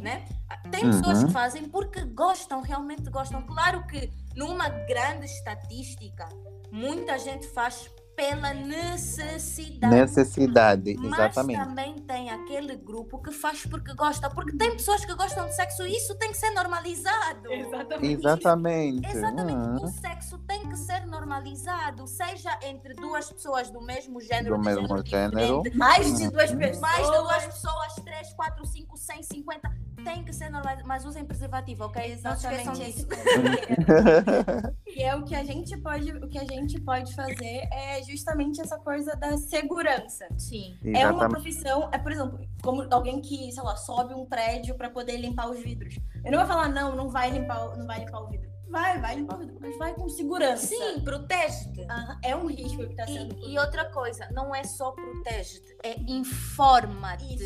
[0.00, 0.24] Né?
[0.70, 1.26] Tem pessoas uhum.
[1.26, 3.42] que fazem porque gostam, realmente gostam.
[3.42, 6.28] Claro que numa grande estatística,
[6.72, 9.94] muita gente faz pela necessidade.
[9.94, 11.56] Necessidade, exatamente.
[11.58, 15.54] Mas também tem aquele grupo que faz porque gosta, porque tem pessoas que gostam de
[15.54, 17.50] sexo e isso tem que ser normalizado.
[17.52, 18.14] Exatamente.
[18.14, 19.06] Exatamente.
[19.16, 19.52] Exatamente.
[19.82, 19.84] Hum.
[19.84, 24.68] O sexo tem que ser normalizado, seja entre duas pessoas do mesmo género, Do de
[24.68, 25.62] mesmo gênero.
[25.62, 26.58] diferente, Mais de duas Uhum.
[26.58, 26.80] pessoas.
[26.80, 29.70] mais de duas pessoas, três, quatro, cinco, cem, cinquenta,
[30.04, 32.18] tem que ser normalizado, mas usem preservativo, ok?
[32.22, 33.08] Não se esqueçam Exatamente disso.
[33.10, 34.72] isso.
[34.94, 38.60] E é o que a gente pode, o que a gente pode fazer é justamente
[38.60, 40.26] essa coisa da segurança.
[40.36, 40.76] Sim.
[40.84, 41.30] É uma Exatamente.
[41.30, 45.48] profissão, é por exemplo, como alguém que, sei lá, sobe um prédio para poder limpar
[45.48, 45.98] os vidros.
[46.22, 48.52] Eu não vou falar não, não vai limpar, o- não vai limpar o vidro.
[48.68, 50.66] Vai, vai limpar o vidro, mas vai com segurança.
[50.68, 51.82] Sim, protege-te.
[51.90, 53.34] Aham, é um risco que está sendo.
[53.40, 57.36] E, e outra coisa, não é só protege-te, é informa-te.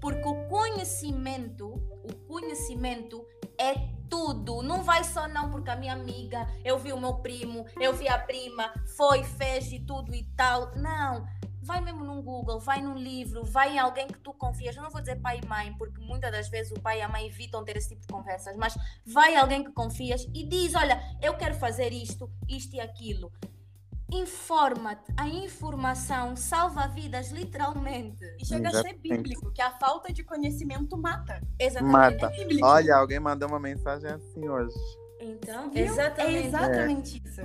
[0.00, 1.82] Porque o conhecimento,
[2.34, 3.24] conhecimento
[3.56, 3.74] é
[4.10, 4.60] tudo.
[4.60, 8.08] Não vai só não porque a minha amiga, eu vi o meu primo, eu vi
[8.08, 10.74] a prima, foi, fez e tudo e tal.
[10.74, 11.24] Não.
[11.62, 14.76] Vai mesmo num Google, vai num livro, vai em alguém que tu confias.
[14.76, 17.08] Eu não vou dizer pai e mãe, porque muitas das vezes o pai e a
[17.08, 20.74] mãe evitam ter esse tipo de conversas, mas vai em alguém que confias e diz:
[20.74, 23.32] Olha, eu quero fazer isto, isto e aquilo.
[24.12, 25.12] Informa-te.
[25.16, 28.24] A informação salva vidas, literalmente.
[28.38, 31.40] E chega a ser bíblico, que a falta de conhecimento mata.
[31.58, 31.92] Exatamente.
[31.92, 32.32] Mata.
[32.34, 32.64] É.
[32.64, 34.74] Olha, alguém mandou uma mensagem assim hoje.
[35.20, 35.84] Então, Viu?
[35.84, 36.36] exatamente.
[36.36, 37.40] É exatamente isso.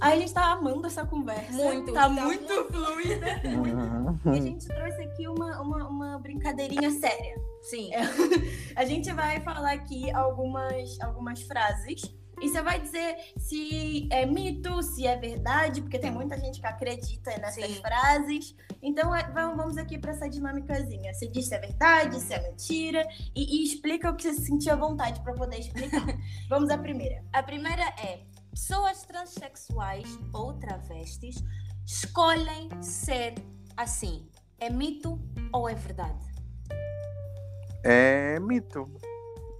[0.00, 1.52] Aí a gente tá amando essa conversa.
[1.52, 1.92] Muito.
[1.92, 3.26] Tá Tá muito fluida.
[3.44, 4.34] Uhum.
[4.34, 7.34] E a gente trouxe aqui uma, uma, uma brincadeirinha séria.
[7.62, 7.90] Sim.
[8.76, 12.02] A gente vai falar aqui algumas, algumas frases.
[12.40, 16.66] E você vai dizer se é mito, se é verdade, porque tem muita gente que
[16.66, 17.80] acredita nessas Sim.
[17.80, 18.54] frases.
[18.82, 21.12] Então é- vamos aqui para essa dinâmicazinha.
[21.12, 24.70] Você diz se é verdade, se é mentira, e, e explica o que você sentir
[24.70, 26.04] à vontade para poder explicar.
[26.48, 27.24] vamos à primeira.
[27.32, 28.20] A primeira é:
[28.50, 31.42] pessoas transexuais ou travestis
[31.86, 33.34] escolhem ser
[33.76, 34.28] assim.
[34.60, 35.20] É mito
[35.52, 36.26] ou é verdade?
[37.84, 38.90] É mito.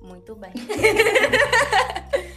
[0.03, 0.53] Muito bem.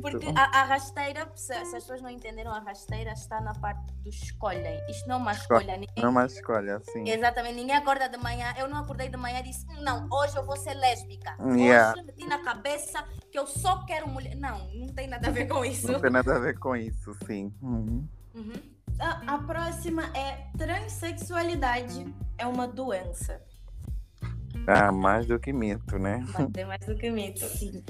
[0.00, 3.92] Porque a, a rasteira, se, se as pessoas não entenderam, a rasteira está na parte
[3.94, 4.80] do escolhem.
[4.88, 5.76] Isto não é uma escolha.
[5.76, 7.08] Ninguém, Não é uma escolha, assim.
[7.08, 8.54] Exatamente, ninguém acorda de manhã.
[8.58, 11.36] Eu não acordei de manhã e disse: "Hum, Não, hoje eu vou ser lésbica.
[11.56, 11.92] Yeah.
[11.92, 14.34] Hoje meti na cabeça que eu só quero mulher.
[14.36, 15.90] Não, não tem nada a ver com isso.
[15.92, 17.52] Não tem nada a ver com isso, sim.
[17.62, 18.06] Uhum.
[18.34, 18.76] Uhum.
[18.98, 23.42] A, a próxima é transexualidade é uma doença.
[24.66, 26.24] Ah, mais do que mito, né?
[26.52, 27.40] Ter mais do que mito.
[27.46, 27.82] Sim.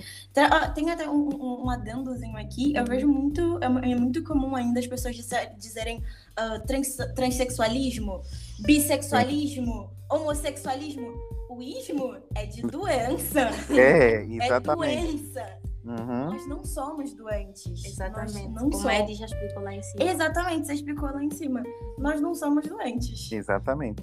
[0.75, 2.75] Tem até um, um, um adendozinho aqui.
[2.75, 3.59] Eu vejo muito.
[3.63, 6.03] É, é muito comum ainda as pessoas dizer- dizerem
[6.37, 8.23] ah, trans, transexualismo,
[8.61, 11.13] bissexualismo, homossexualismo.
[11.49, 13.41] O ismo é de doença.
[13.71, 15.07] É, É exatamente.
[15.07, 15.59] doença.
[15.85, 16.25] Uhum.
[16.33, 17.85] Nós não somos doentes.
[17.85, 18.33] Exatamente.
[18.35, 18.87] Nós não Como somos.
[18.87, 20.05] a Edi já explicou lá em cima.
[20.05, 21.63] Exatamente, você explicou lá em cima.
[21.97, 23.31] Nós não somos doentes.
[23.31, 24.03] Exatamente.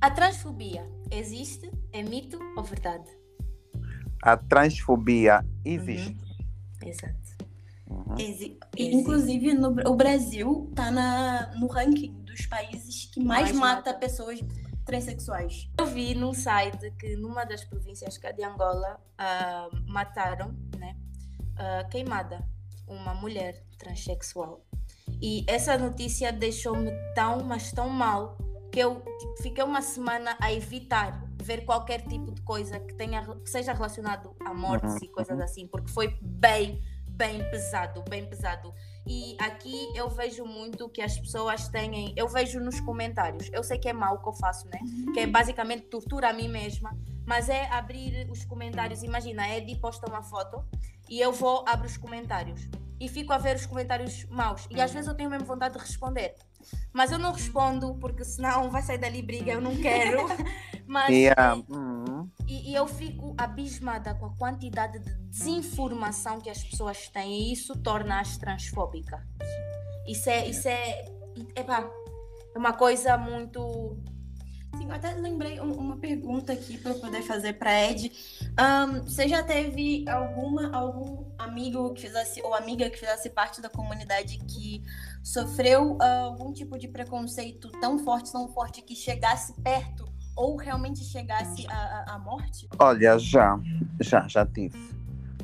[0.00, 1.70] A transfobia existe?
[1.92, 3.10] É mito ou verdade?
[4.22, 6.16] A transfobia existe.
[6.84, 7.16] Exato.
[7.88, 8.14] Uhum.
[8.18, 8.94] Exi- Existe.
[8.96, 13.94] Inclusive, no, o Brasil tá na, no ranking dos países que mais, Mais mata, mata.
[13.94, 14.40] pessoas
[14.84, 15.68] transexuais.
[15.78, 20.96] Eu vi num site que numa das províncias que é de Angola ah, mataram, né,
[21.56, 22.44] ah, queimada,
[22.86, 24.64] uma mulher transexual.
[25.20, 28.36] E essa notícia deixou-me tão, mas tão mal
[28.78, 33.24] que eu tipo, fiquei uma semana a evitar ver qualquer tipo de coisa que tenha
[33.24, 35.42] que seja relacionado a mortes Uhum, e coisas uhum.
[35.42, 38.72] assim, porque foi bem, bem pesado, bem pesado.
[39.04, 43.50] E aqui eu vejo muito que as pessoas têm, eu vejo nos comentários.
[43.52, 44.78] Eu sei que é mau o que eu faço, né?
[45.12, 49.02] que é basicamente tortura a mim mesma, mas é abrir os comentários.
[49.02, 50.64] Imagina, a Edi posta uma foto
[51.10, 52.68] e eu vou, abro os comentários
[53.00, 54.66] e fico a ver os comentários maus.
[54.70, 56.34] E às vezes eu tenho mesmo vontade de responder,
[56.92, 60.26] mas eu não respondo porque senão vai sair dali briga, eu não quero.
[60.86, 61.34] mas é-
[61.68, 62.28] uhum.
[62.46, 67.52] e, e eu fico abismada com a quantidade de desinformação que as pessoas têm e
[67.52, 69.20] isso torna-as transfóbicas.
[70.06, 71.04] Isso é, isso é,
[71.54, 71.88] epá,
[72.54, 73.98] é uma coisa muito
[74.76, 78.12] Sim, eu até lembrei um- uma pergunta aqui para poder fazer para Ed.
[78.56, 83.68] Ahn, você já teve alguma algum amigo que fizesse ou amiga que fizesse parte da
[83.70, 84.82] comunidade que
[85.22, 91.02] sofreu ah, algum tipo de preconceito tão forte, tão forte que chegasse perto ou realmente
[91.02, 92.68] chegasse à, morte?
[92.78, 93.58] Olha, já,
[94.00, 94.78] já, já tive.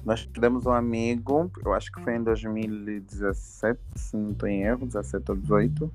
[0.04, 4.87] Nós tivemos um amigo, eu acho que foi em 2017, se não estou em erro,
[4.87, 5.92] 17 ou 18,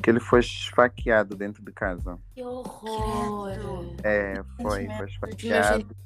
[0.00, 2.18] que ele foi esfaqueado dentro de casa.
[2.34, 3.50] Que horror!
[4.02, 5.96] É, foi, foi esfaqueado.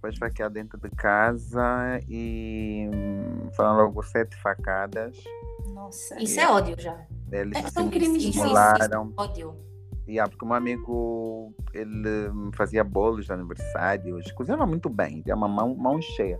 [0.00, 5.16] Foi esfaqueado dentro de casa e hum, foram logo sete facadas.
[5.72, 6.20] Nossa.
[6.22, 7.06] Isso é ódio já.
[7.32, 9.12] Eles É, são crimes de simularam.
[9.16, 9.56] Ódio.
[10.06, 15.74] Yeah, porque um amigo ele fazia bolos de aniversários, cozinhava muito bem, tinha uma mão,
[15.74, 16.38] mão cheia.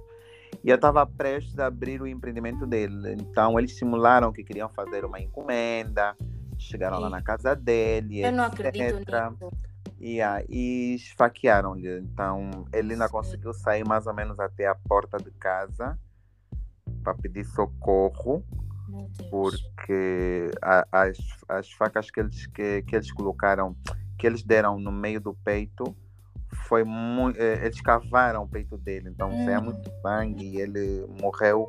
[0.62, 3.14] E eu estava prestes a abrir o empreendimento dele.
[3.18, 6.14] Então eles simularam que queriam fazer uma encomenda,
[6.58, 7.10] chegaram lá Ih.
[7.10, 9.50] na casa dele, Eu não acredito nisso.
[10.00, 10.20] E
[10.94, 11.98] esfaquearam-lhe.
[12.00, 15.98] Então ele ainda conseguiu sair mais ou menos até a porta de casa
[17.02, 18.44] para pedir socorro
[19.30, 23.76] porque a- as, as facas que eles, que, que eles colocaram,
[24.18, 25.96] que eles deram no meio do peito,
[26.68, 27.38] foi muito.
[27.40, 29.44] Eles cavaram o peito dele, então Hum.
[29.60, 31.66] muito sangue e ele morreu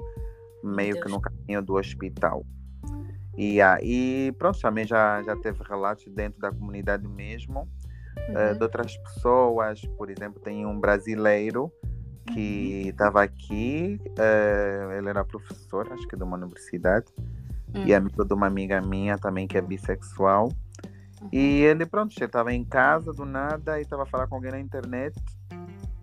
[0.63, 1.11] meio que Deus.
[1.13, 2.45] no caminho do hospital.
[3.37, 7.67] E aí, pronto, também já, já teve relatos dentro da comunidade mesmo,
[8.29, 8.57] eh, Uhum.
[8.57, 11.71] de outras pessoas, por exemplo, tem um brasileiro
[12.33, 17.05] que estava aqui, eh, ele era professor, acho que de uma universidade,
[17.73, 17.97] e Hum.
[17.97, 20.49] amigo de uma amiga minha também que é bissexual.
[21.21, 21.29] Uhum.
[21.31, 24.59] E ele, pronto, estava em casa do nada e estava a falar com alguém na
[24.59, 25.13] internet.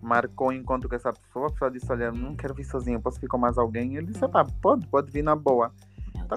[0.01, 1.47] Marcou um encontro com essa pessoa.
[1.47, 3.95] A pessoa disse: Olha, não quero vir sozinho, posso vir com mais alguém?
[3.95, 5.71] Ele disse: Pá, pode, pode vir na boa.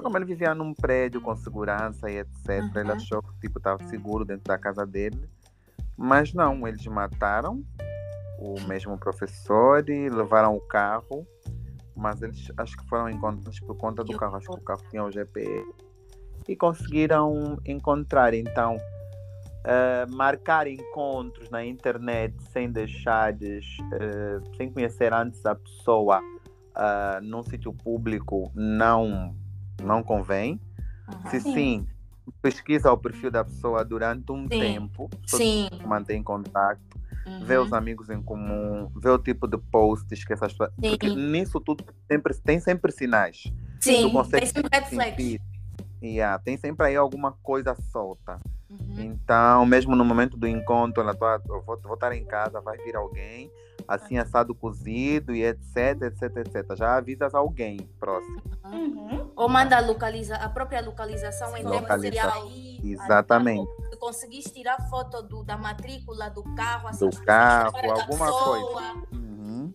[0.01, 2.95] Como ele vivia num prédio com segurança e etc., ele Uhum.
[2.95, 5.29] achou que tipo, estava seguro dentro da casa dele.
[5.95, 7.63] Mas não, eles mataram
[8.39, 11.25] o mesmo professor e levaram o carro.
[11.95, 14.35] Mas eles acho que foram encontrados por conta do carro.
[14.35, 15.65] Acho que o carro tinha o GPS.
[16.47, 18.35] E conseguiram encontrar.
[18.35, 18.77] Então,
[19.65, 26.21] eh, marcar encontros na internet sem deixares, eh, sem conhecer antes a pessoa
[26.75, 29.35] ah, num sítio público não,
[29.81, 30.59] não convém.
[31.07, 31.29] Uhum.
[31.29, 31.53] Se Sim.
[31.53, 31.87] sim,
[32.41, 34.59] pesquisa o perfil da pessoa durante um Sim.
[34.59, 35.67] tempo, Sim.
[35.85, 36.79] mantém contato,
[37.25, 37.39] Uhum.
[37.41, 40.71] vê os amigos em comum, vê o tipo de posts que essas pessoas.
[40.79, 43.43] Porque nisso tudo sempre, tem sempre sinais.
[43.81, 45.15] Sim, tu consegue tem sempre red flags.
[45.25, 45.41] sentir.
[46.01, 48.39] Yeah, tem sempre aí alguma coisa solta.
[48.69, 48.95] Uhum.
[48.99, 52.77] Então, mesmo no momento do encontro, ela tá, eu vou, vou estar em casa, vai
[52.77, 53.51] vir alguém,
[53.87, 56.75] assim assado cozido e etc, etc, etc.
[56.75, 58.41] Já avisas alguém próximo.
[58.65, 59.31] Uhum.
[59.35, 62.49] Ou manda a, localiza a própria localização em tempo Localização.
[62.49, 62.77] real.
[62.83, 63.69] Exatamente.
[63.89, 68.93] Se conseguiste tirar foto do, da matrícula do carro, assim, Do carro, alguma pessoa.
[69.13, 69.73] Uhum.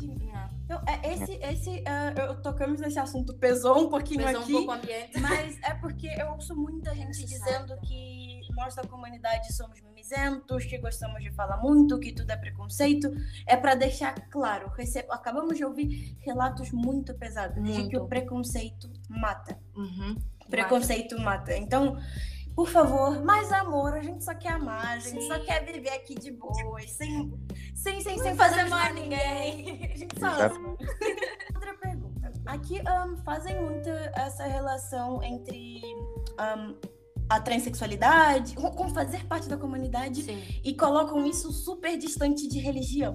[0.00, 0.50] Yeah.
[0.64, 4.52] Então, é, esse, esse, ah, eu tocamos nesse assunto, pesou um pouquinho Pesou um aqui.
[4.52, 5.20] pouco o ambiente.
[5.20, 10.78] Mas é porque eu ouço muita gente dizendo que nós da comunidade somos mimizentos, que
[10.78, 13.10] gostamos de falar muito, que tudo é preconceito.
[13.46, 18.02] É para deixar claro, recebo, acabamos de ouvir relatos muito pesados de que Muito.
[18.02, 19.58] o preconceito mata.
[19.76, 20.16] Uhum.
[20.48, 21.54] Preconceito mata.
[21.56, 21.98] Então,
[22.54, 25.28] por favor, mais amor, a gente só quer amar, a gente Sim.
[25.28, 27.32] só quer viver aqui de boas, sem,
[27.74, 29.84] sem, sem, Sem fazer mal a ninguém.
[29.92, 30.56] A gente só Exato.
[30.56, 30.76] ama.
[31.54, 32.32] Outra pergunta.
[32.46, 35.82] Aqui ahn, fazem muito essa relação entre
[36.38, 36.74] ahn,
[37.28, 40.42] a transexualidade, com- fazer parte da comunidade Sim.
[40.64, 43.12] e colocam isso super distante de religião.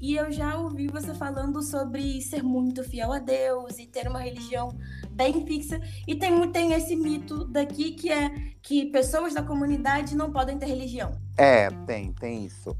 [0.00, 4.20] E eu já ouvi você falando sobre ser muito fiel a Deus e ter uma
[4.20, 4.68] religião
[5.10, 5.80] bem fixa.
[6.06, 8.28] E tem, tem esse mito daqui que é
[8.62, 11.10] que pessoas da comunidade não podem ter religião.
[11.36, 12.76] É, tem, tem isso.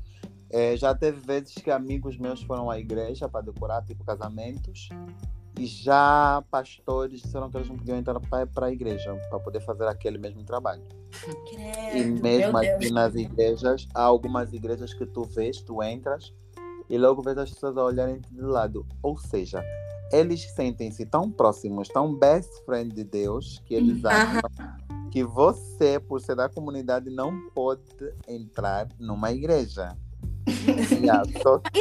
[0.48, 4.88] É, já teve vezes que amigos meus foram à igreja para decorar tipo casamentos
[5.58, 9.86] e já pastores disseram que eles não podiam entrar para a igreja para poder fazer
[9.86, 10.82] aquele mesmo trabalho.
[11.92, 12.74] E Credo, mesmo meu Deus.
[12.76, 16.32] aqui nas igrejas, há algumas igrejas que tu vês, tu entras
[16.88, 18.86] e logo vês as pessoas a olharem de lado.
[19.02, 19.62] Ou seja,
[20.12, 24.40] eles sentem-se tão próximos, tão best friend de Deus, que eles acham
[25.10, 27.82] que você, por ser da comunidade, não pode
[28.26, 29.96] entrar numa igreja.
[31.02, 31.78] Yeah, só que,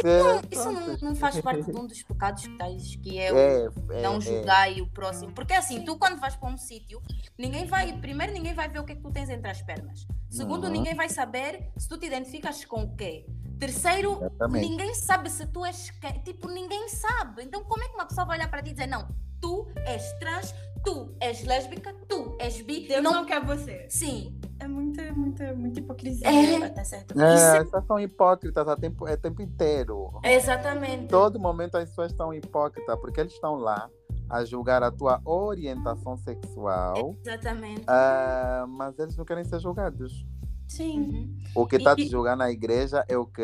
[0.50, 4.02] Isso não, não faz parte de um dos pecados capitais, que é o é, é,
[4.02, 4.20] não é.
[4.20, 5.32] julgar o próximo.
[5.32, 7.00] Porque assim, tu quando vais para um sítio,
[7.36, 7.92] ninguém vai.
[7.98, 10.06] Primeiro, ninguém vai ver o que é que tu tens entre as pernas.
[10.30, 10.70] Segundo, Uhum.
[10.72, 13.26] ninguém vai saber se tu te identificas com o quê.
[13.58, 14.68] Terceiro, Exatamente.
[14.68, 15.90] ninguém sabe se tu és.
[15.90, 16.12] quem.
[16.22, 17.42] Tipo, ninguém sabe.
[17.42, 19.08] Então, como é que uma pessoa vai olhar para ti e dizer, não,
[19.40, 20.54] tu és trans,
[20.84, 22.86] tu és lésbica, tu és bi.
[22.86, 23.12] Deus não...
[23.12, 23.86] não quer você.
[23.88, 26.26] Sim, É muita, muita, muita hipocrisia.
[26.26, 26.62] É.
[26.64, 27.20] Até certo.
[27.20, 30.10] É, Isso é- essas são hipócritas o tempo, é tempo inteiro.
[30.24, 31.06] exatamente.
[31.08, 33.88] todo momento as pessoas estão hipócritas porque eles estão lá
[34.28, 37.84] a julgar a tua orientação sexual, Exatamente.
[37.86, 40.26] ah, mas eles não querem ser julgados.
[40.66, 41.00] Sim.
[41.00, 41.38] Uhum.
[41.54, 43.40] O que está E- te julgando na igreja é o que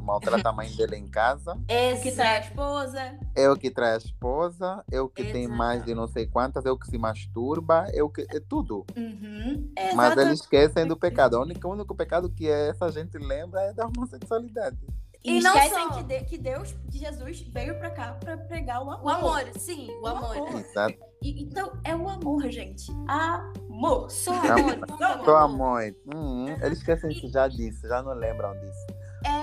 [0.00, 1.56] maltrata a mãe dele em casa,
[2.02, 3.18] Que trai a esposa.
[3.34, 6.64] é o que traz a esposa, é o que tem mais de não sei quantas,
[6.64, 8.84] é o que se masturba, é o que é tudo.
[8.96, 9.72] Uhum.
[9.94, 11.38] Mas eles esquecem do pecado.
[11.38, 14.78] O único, o único pecado que essa gente lembra é da homossexualidade.
[15.22, 15.90] E, e esquecem só...
[15.96, 19.04] que, de, que Deus, que Jesus veio para cá para pregar o amor.
[19.04, 20.36] O amor, sim, o, o amor.
[20.36, 20.60] amor.
[20.60, 20.98] Exato.
[21.22, 22.90] E, então, é o amor, gente.
[23.06, 24.10] Amor.
[24.10, 24.78] Só amor.
[25.24, 25.94] Só amor.
[26.14, 28.86] Hum, eles esquecem que já disse, já não lembram disso.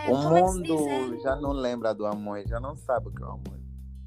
[0.08, 3.26] É, o é mundo já não lembra do amor, já não sabe o que é
[3.26, 3.60] o amor.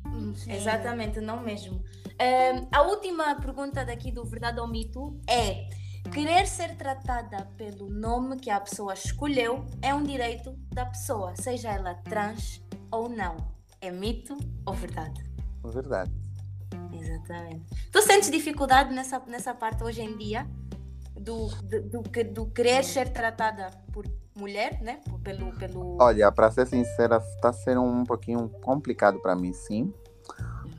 [0.06, 1.76] Hum, exatamente, não mesmo.
[1.76, 5.68] Um, a última pergunta daqui do Verdade ou Mito é:
[6.12, 11.70] querer ser tratada pelo nome que a pessoa escolheu é um direito da pessoa, seja
[11.70, 13.36] ela trans ou não.
[13.80, 14.36] É mito
[14.66, 15.24] ou verdade?
[15.64, 16.12] Verdade.
[16.92, 17.64] Exatamente.
[17.90, 20.46] Tu sentes dificuldade nessa, nessa parte hoje em dia?
[21.14, 24.06] Do, do, do, do querer ser tratada por
[24.40, 25.00] mulher, né?
[25.22, 25.98] Pelo, pelo...
[26.00, 29.92] Olha, para ser sincera, está sendo um pouquinho complicado para mim, sim.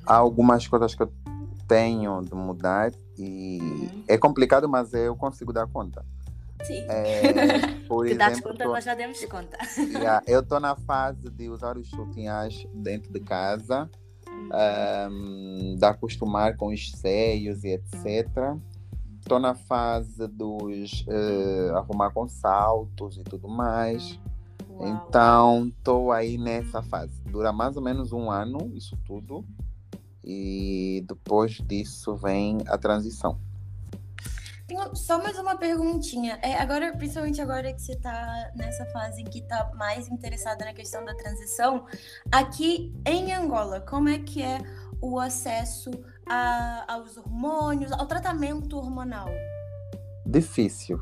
[0.05, 1.13] Há algumas coisas que eu
[1.67, 4.03] tenho de mudar e uhum.
[4.07, 6.03] é complicado, mas eu consigo dar conta.
[6.63, 6.85] Sim.
[6.89, 9.57] É, por que exemplo, conta, nós já demos conta.
[9.77, 13.89] Yeah, eu estou na fase de usar os chutinhas dentro de casa,
[15.09, 18.27] um, de acostumar com os seios e etc.
[19.31, 24.19] Estou na fase dos uh, arrumar com saltos e tudo mais.
[24.69, 24.85] Uau.
[24.89, 27.13] Então, estou aí nessa fase.
[27.23, 29.45] Dura mais ou menos um ano, isso tudo
[30.21, 33.39] e depois disso vem a transição.
[34.67, 36.37] Tenho só mais uma perguntinha.
[36.41, 41.05] É, agora, principalmente agora que você está nessa fase que está mais interessada na questão
[41.05, 41.85] da transição,
[42.29, 44.59] aqui em Angola, como é que é
[45.01, 45.89] o acesso
[46.31, 49.29] a, aos hormônios, ao tratamento hormonal?
[50.25, 50.99] Difícil.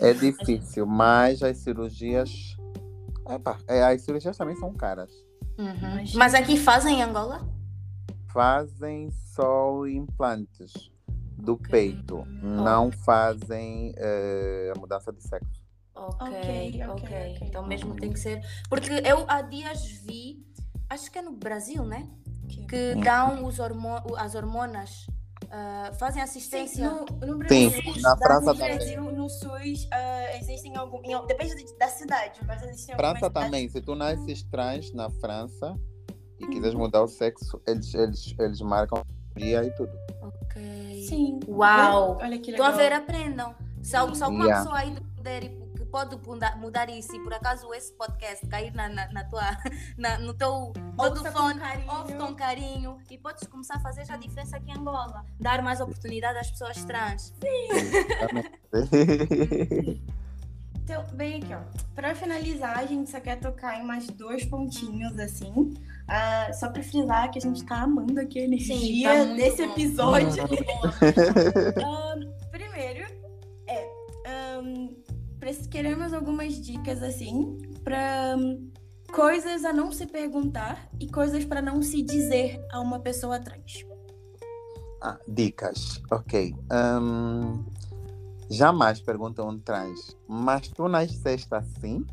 [0.00, 2.56] é difícil, mas as cirurgias.
[3.28, 5.10] Epa, é, as cirurgias também são caras.
[5.58, 6.04] Uhum.
[6.14, 7.48] Mas aqui fazem em Angola?
[8.32, 10.72] fazem só implantes
[11.36, 11.70] do okay.
[11.70, 15.60] peito, não fazem uh, a mudança de sexo.
[15.94, 17.38] Okay, ok, ok.
[17.42, 18.40] Então mesmo tem que ser.
[18.68, 20.46] Porque eu há dias vi,
[20.88, 22.08] acho que é no Brasil, né?
[22.68, 25.06] Que dão os hormo as hormonas.
[25.44, 28.76] Uh, fazem assistência Sim, no, no Brasil, Sim, na França também.
[28.76, 33.80] Brasil, no SUS uh, existem algum, em, depende da cidade, mas existem França também, se
[33.80, 35.74] tu nasces trans na França,
[36.38, 39.02] e quiseres mudar o sexo, eles, eles, eles marcam
[39.36, 39.92] dia e tudo.
[40.22, 41.06] Ok.
[41.08, 41.40] Sim.
[41.48, 42.18] Uau!
[42.20, 42.68] Olha que legal.
[42.68, 43.54] A ver, aprendam.
[43.82, 44.58] Se, se alguma yeah.
[44.62, 46.16] pessoa aí puder que pode
[46.58, 49.56] mudar isso e por acaso esse podcast cair na, na, na tua,
[49.98, 54.18] na, no teu, no fone, ouve com carinho e podes começar a fazer já a
[54.18, 55.24] diferença aqui em Angola.
[55.38, 57.34] Dar mais oportunidade às pessoas trans.
[57.40, 57.68] Sim!
[60.90, 61.60] Então, bem aqui, ó.
[61.94, 65.46] Pra finalizar, a gente só quer tocar em mais dois pontinhos, assim.
[65.46, 69.64] Uh, só pra frisar que a gente tá amando aqui a energia Sim, tá desse
[69.64, 69.72] bom.
[69.72, 70.44] episódio.
[70.44, 70.48] uh,
[72.50, 73.06] primeiro,
[73.68, 73.88] é.
[74.60, 74.99] Um,
[75.70, 78.70] queremos algumas dicas, assim, pra um,
[79.12, 83.84] coisas a não se perguntar e coisas para não se dizer a uma pessoa trans.
[85.02, 86.54] Ah, dicas, ok.
[86.70, 87.64] Um,
[88.50, 92.04] Jamais perguntam um trans, mas tu nasceste assim?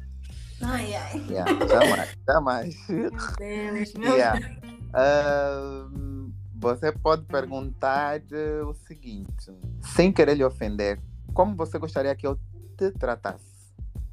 [0.62, 1.26] Ai, ai.
[1.28, 2.76] Yeah, jamais, jamais.
[2.88, 4.40] Meu Deus, meu yeah.
[4.40, 4.58] Deus.
[4.94, 8.22] Uh, você pode perguntar
[8.68, 9.52] o seguinte,
[9.82, 11.02] sem querer lhe ofender,
[11.34, 12.38] como você gostaria que eu
[12.78, 13.46] te tratasse?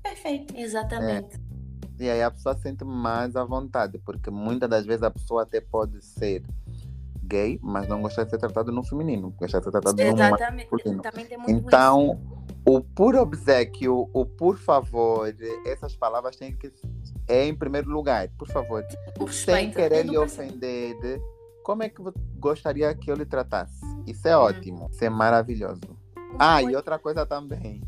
[0.02, 1.36] Perfeito, exatamente.
[1.36, 2.04] É.
[2.04, 5.60] E aí a pessoa sente mais à vontade, porque muitas das vezes a pessoa até
[5.60, 6.42] pode ser
[7.22, 10.70] gay, mas não gosta de ser tratado no feminino, gosta de ser tratado Exatamente.
[10.70, 11.02] no masculino.
[11.48, 12.20] Então,
[12.66, 15.32] o por obsequio, o por favor,
[15.64, 16.72] essas palavras têm que
[17.28, 18.84] é em primeiro lugar, por favor.
[19.30, 21.20] Sem querer lhe ofender,
[21.62, 22.02] como é que
[22.38, 23.80] gostaria que eu lhe tratasse?
[24.06, 24.42] Isso é uhum.
[24.42, 25.80] ótimo, isso é maravilhoso.
[26.38, 27.82] Ah, e outra coisa também.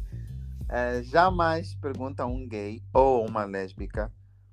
[0.68, 4.12] É, jamais pergunta a um gay ou uma lésbica,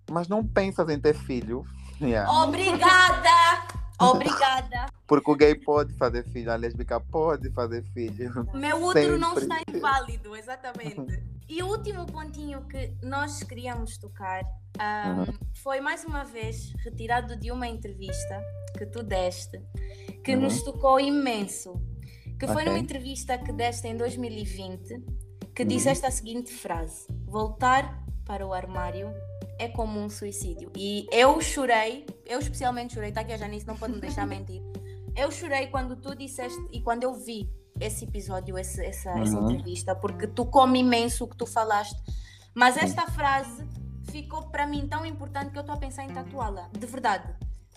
[0.10, 1.66] mas não pensas em ter filho?
[2.02, 2.30] Yeah.
[2.30, 3.30] Obrigada!
[4.00, 4.88] Obrigada.
[5.08, 8.48] Porque o gay pode fazer filho, a lésbica pode fazer filho.
[8.54, 11.24] Meu útero não está inválido, exatamente.
[11.48, 15.38] E o último pontinho que nós queríamos tocar um, uhum.
[15.62, 18.42] foi mais uma vez retirado de uma entrevista
[18.78, 19.62] que tu deste,
[20.24, 20.42] que uhum.
[20.42, 21.74] nos tocou imenso.
[22.40, 22.66] Que foi okay.
[22.66, 25.02] numa entrevista que deste em 2020,
[25.56, 25.68] que uhum.
[25.68, 29.14] disseste a seguinte frase: Voltar para o armário
[29.60, 30.72] é como um suicídio.
[30.76, 34.62] E eu chorei, eu especialmente chorei, tá aqui a Janice, não pode me deixar mentir.
[35.16, 37.50] Eu chorei quando tu disseste e quando eu vi
[37.80, 39.24] esse episódio, esse, essa, uhum.
[39.24, 42.02] essa entrevista, porque tu come imenso o que tu falaste.
[42.56, 43.64] Mas esta frase
[44.12, 47.34] ficou para mim tão importante que eu estou a pensar em tatuá-la, de verdade.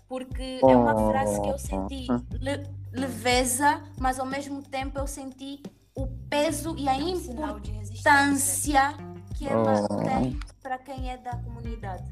[0.08, 2.06] Porque é uma frase que eu senti
[2.40, 2.62] le
[2.92, 5.62] leveza, mas ao mesmo tempo eu senti
[5.96, 8.94] o peso e a importância
[9.34, 9.96] que ela oh.
[9.96, 12.04] tem para quem é da comunidade.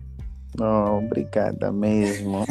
[0.59, 2.45] Oh, obrigada mesmo.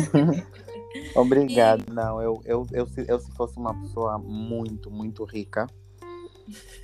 [1.16, 1.86] Obrigado.
[1.90, 1.92] E...
[1.92, 5.66] Não, eu, eu, eu, eu, eu, se fosse uma pessoa muito, muito rica,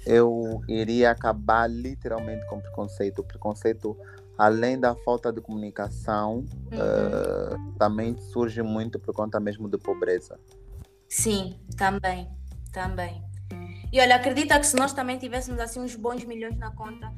[0.05, 3.19] eu iria acabar literalmente com preconceito.
[3.19, 3.95] O preconceito,
[4.37, 6.45] além da falta de comunicação, uhum.
[6.45, 10.39] uh, também surge muito por conta mesmo de pobreza.
[11.07, 12.27] Sim, também,
[12.71, 13.28] também.
[13.91, 17.11] E olha, acredita que se nós também tivéssemos assim uns bons milhões na conta,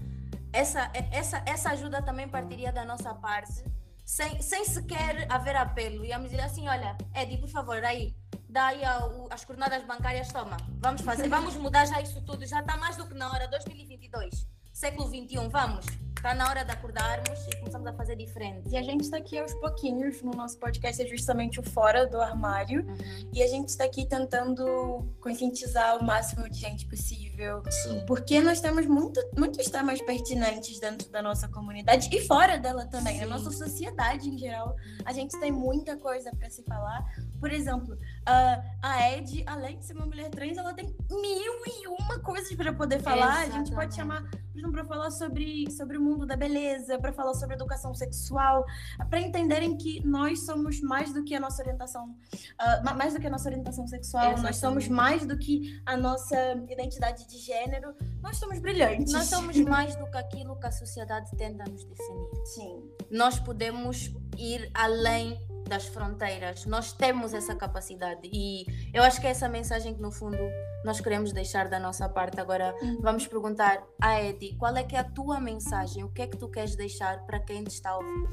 [0.53, 3.63] essa, essa, essa ajuda também partiria da nossa parte,
[4.05, 6.05] sem, sem sequer haver apelo.
[6.05, 8.15] Íamos dizer assim, olha, Edi, por favor, aí,
[8.49, 8.81] dá aí
[9.29, 13.07] as coordenadas bancárias, toma, vamos fazer, vamos mudar já isso tudo, já está mais do
[13.07, 14.47] que na hora, 2022,
[14.81, 15.85] século 21, vamos.
[16.17, 18.67] Está na hora de acordarmos e começamos a fazer diferente.
[18.67, 22.19] E a gente está aqui aos pouquinhos no nosso podcast, é justamente o Fora do
[22.19, 22.83] Armário.
[22.83, 23.29] Uhum.
[23.31, 27.61] E a gente está aqui tentando conscientizar o máximo de gente possível.
[27.69, 28.03] Sim.
[28.07, 33.19] Porque nós temos muito, muitos temas pertinentes dentro da nossa comunidade e fora dela também,
[33.19, 33.25] Sim.
[33.25, 34.75] na nossa sociedade em geral.
[35.05, 37.05] A gente tem muita coisa para se falar.
[37.41, 41.87] Por exemplo, uh, a Ed, além de ser uma mulher trans, ela tem mil e
[41.87, 43.41] uma coisas para poder falar.
[43.41, 43.51] Exatamente.
[43.51, 47.11] A gente pode chamar, por exemplo, para falar sobre, sobre o mundo da beleza, para
[47.11, 48.63] falar sobre educação sexual,
[49.09, 53.25] para entenderem que nós somos mais do que a nossa orientação, uh, mais do que
[53.25, 54.45] a nossa orientação sexual, Exatamente.
[54.45, 56.37] nós somos mais do que a nossa
[56.69, 59.13] identidade de gênero, nós somos brilhantes.
[59.13, 62.45] Nós somos mais do que aquilo que a sociedade tenta nos definir.
[62.45, 62.83] Sim.
[63.09, 66.65] Nós podemos ir além das fronteiras.
[66.65, 70.37] Nós temos essa capacidade e eu acho que é essa mensagem que no fundo
[70.83, 72.41] nós queremos deixar da nossa parte.
[72.41, 76.03] Agora vamos perguntar a Edi, qual é que é a tua mensagem?
[76.03, 78.27] O que é que tu queres deixar para quem te está a ouvir?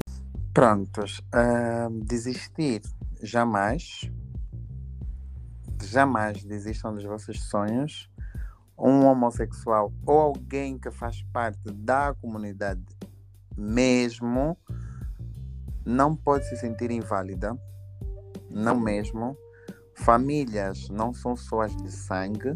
[0.53, 2.81] Prontos, uh, desistir
[3.23, 4.11] jamais,
[5.81, 8.09] jamais desistam dos vossos sonhos.
[8.77, 12.83] Um homossexual ou alguém que faz parte da comunidade
[13.55, 14.57] mesmo
[15.89, 17.59] não pode se sentir inválida,
[18.49, 19.35] não mesmo.
[19.95, 22.55] Famílias não são só as de sangue.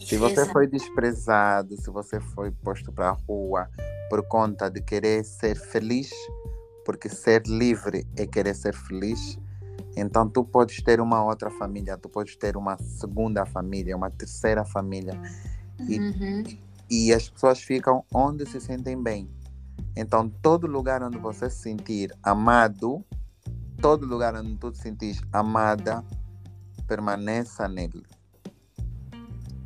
[0.00, 3.70] Se você foi desprezado, se você foi posto para a rua
[4.10, 6.10] por conta de querer ser feliz,
[6.84, 9.38] porque ser livre é querer ser feliz,
[9.96, 14.64] então tu podes ter uma outra família, tu podes ter uma segunda família, uma terceira
[14.64, 15.18] família.
[15.88, 16.42] E, uhum.
[16.90, 19.30] e as pessoas ficam onde se sentem bem.
[19.96, 23.02] Então, todo lugar onde você se sentir amado,
[23.80, 26.04] todo lugar onde tu te sentires amada,
[26.86, 28.04] permaneça nele.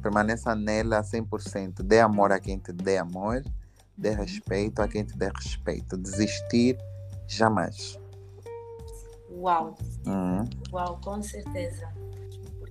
[0.01, 1.83] Permaneça nele a 100%.
[1.83, 3.43] Dê amor a quem te dê amor,
[3.97, 5.97] dê respeito a quem te dê respeito.
[5.97, 6.78] Desistir
[7.26, 7.99] jamais.
[9.31, 9.74] Uau!
[10.07, 10.45] Hum.
[10.72, 11.93] Uau, com certeza.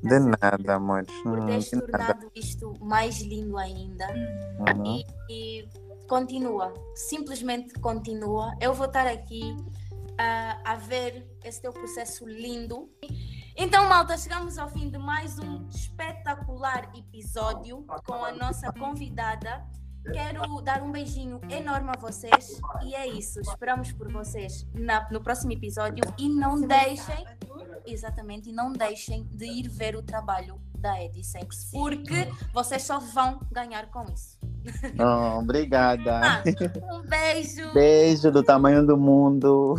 [0.02, 1.06] De nada, amor.
[1.24, 4.08] Por teres hum, tornado isto mais lindo ainda.
[4.60, 4.86] Uhum.
[4.96, 5.70] E, e
[6.10, 8.58] continua, simplesmente continua.
[8.60, 12.90] Eu vou estar aqui uh, a ver esse teu processo lindo.
[13.56, 19.64] Então, malta, chegamos ao fim de mais um espetacular episódio com a nossa convidada.
[20.12, 23.40] Quero dar um beijinho enorme a vocês e é isso.
[23.42, 27.24] Esperamos por vocês na, no próximo episódio e não deixem,
[27.86, 33.42] exatamente, e não deixem de ir ver o trabalho da Edisex, porque vocês só vão
[33.52, 34.39] ganhar com isso.
[35.00, 36.22] Oh, obrigada.
[36.22, 36.44] Ah,
[36.94, 37.74] um beijo.
[37.74, 39.76] Beijo do tamanho do mundo.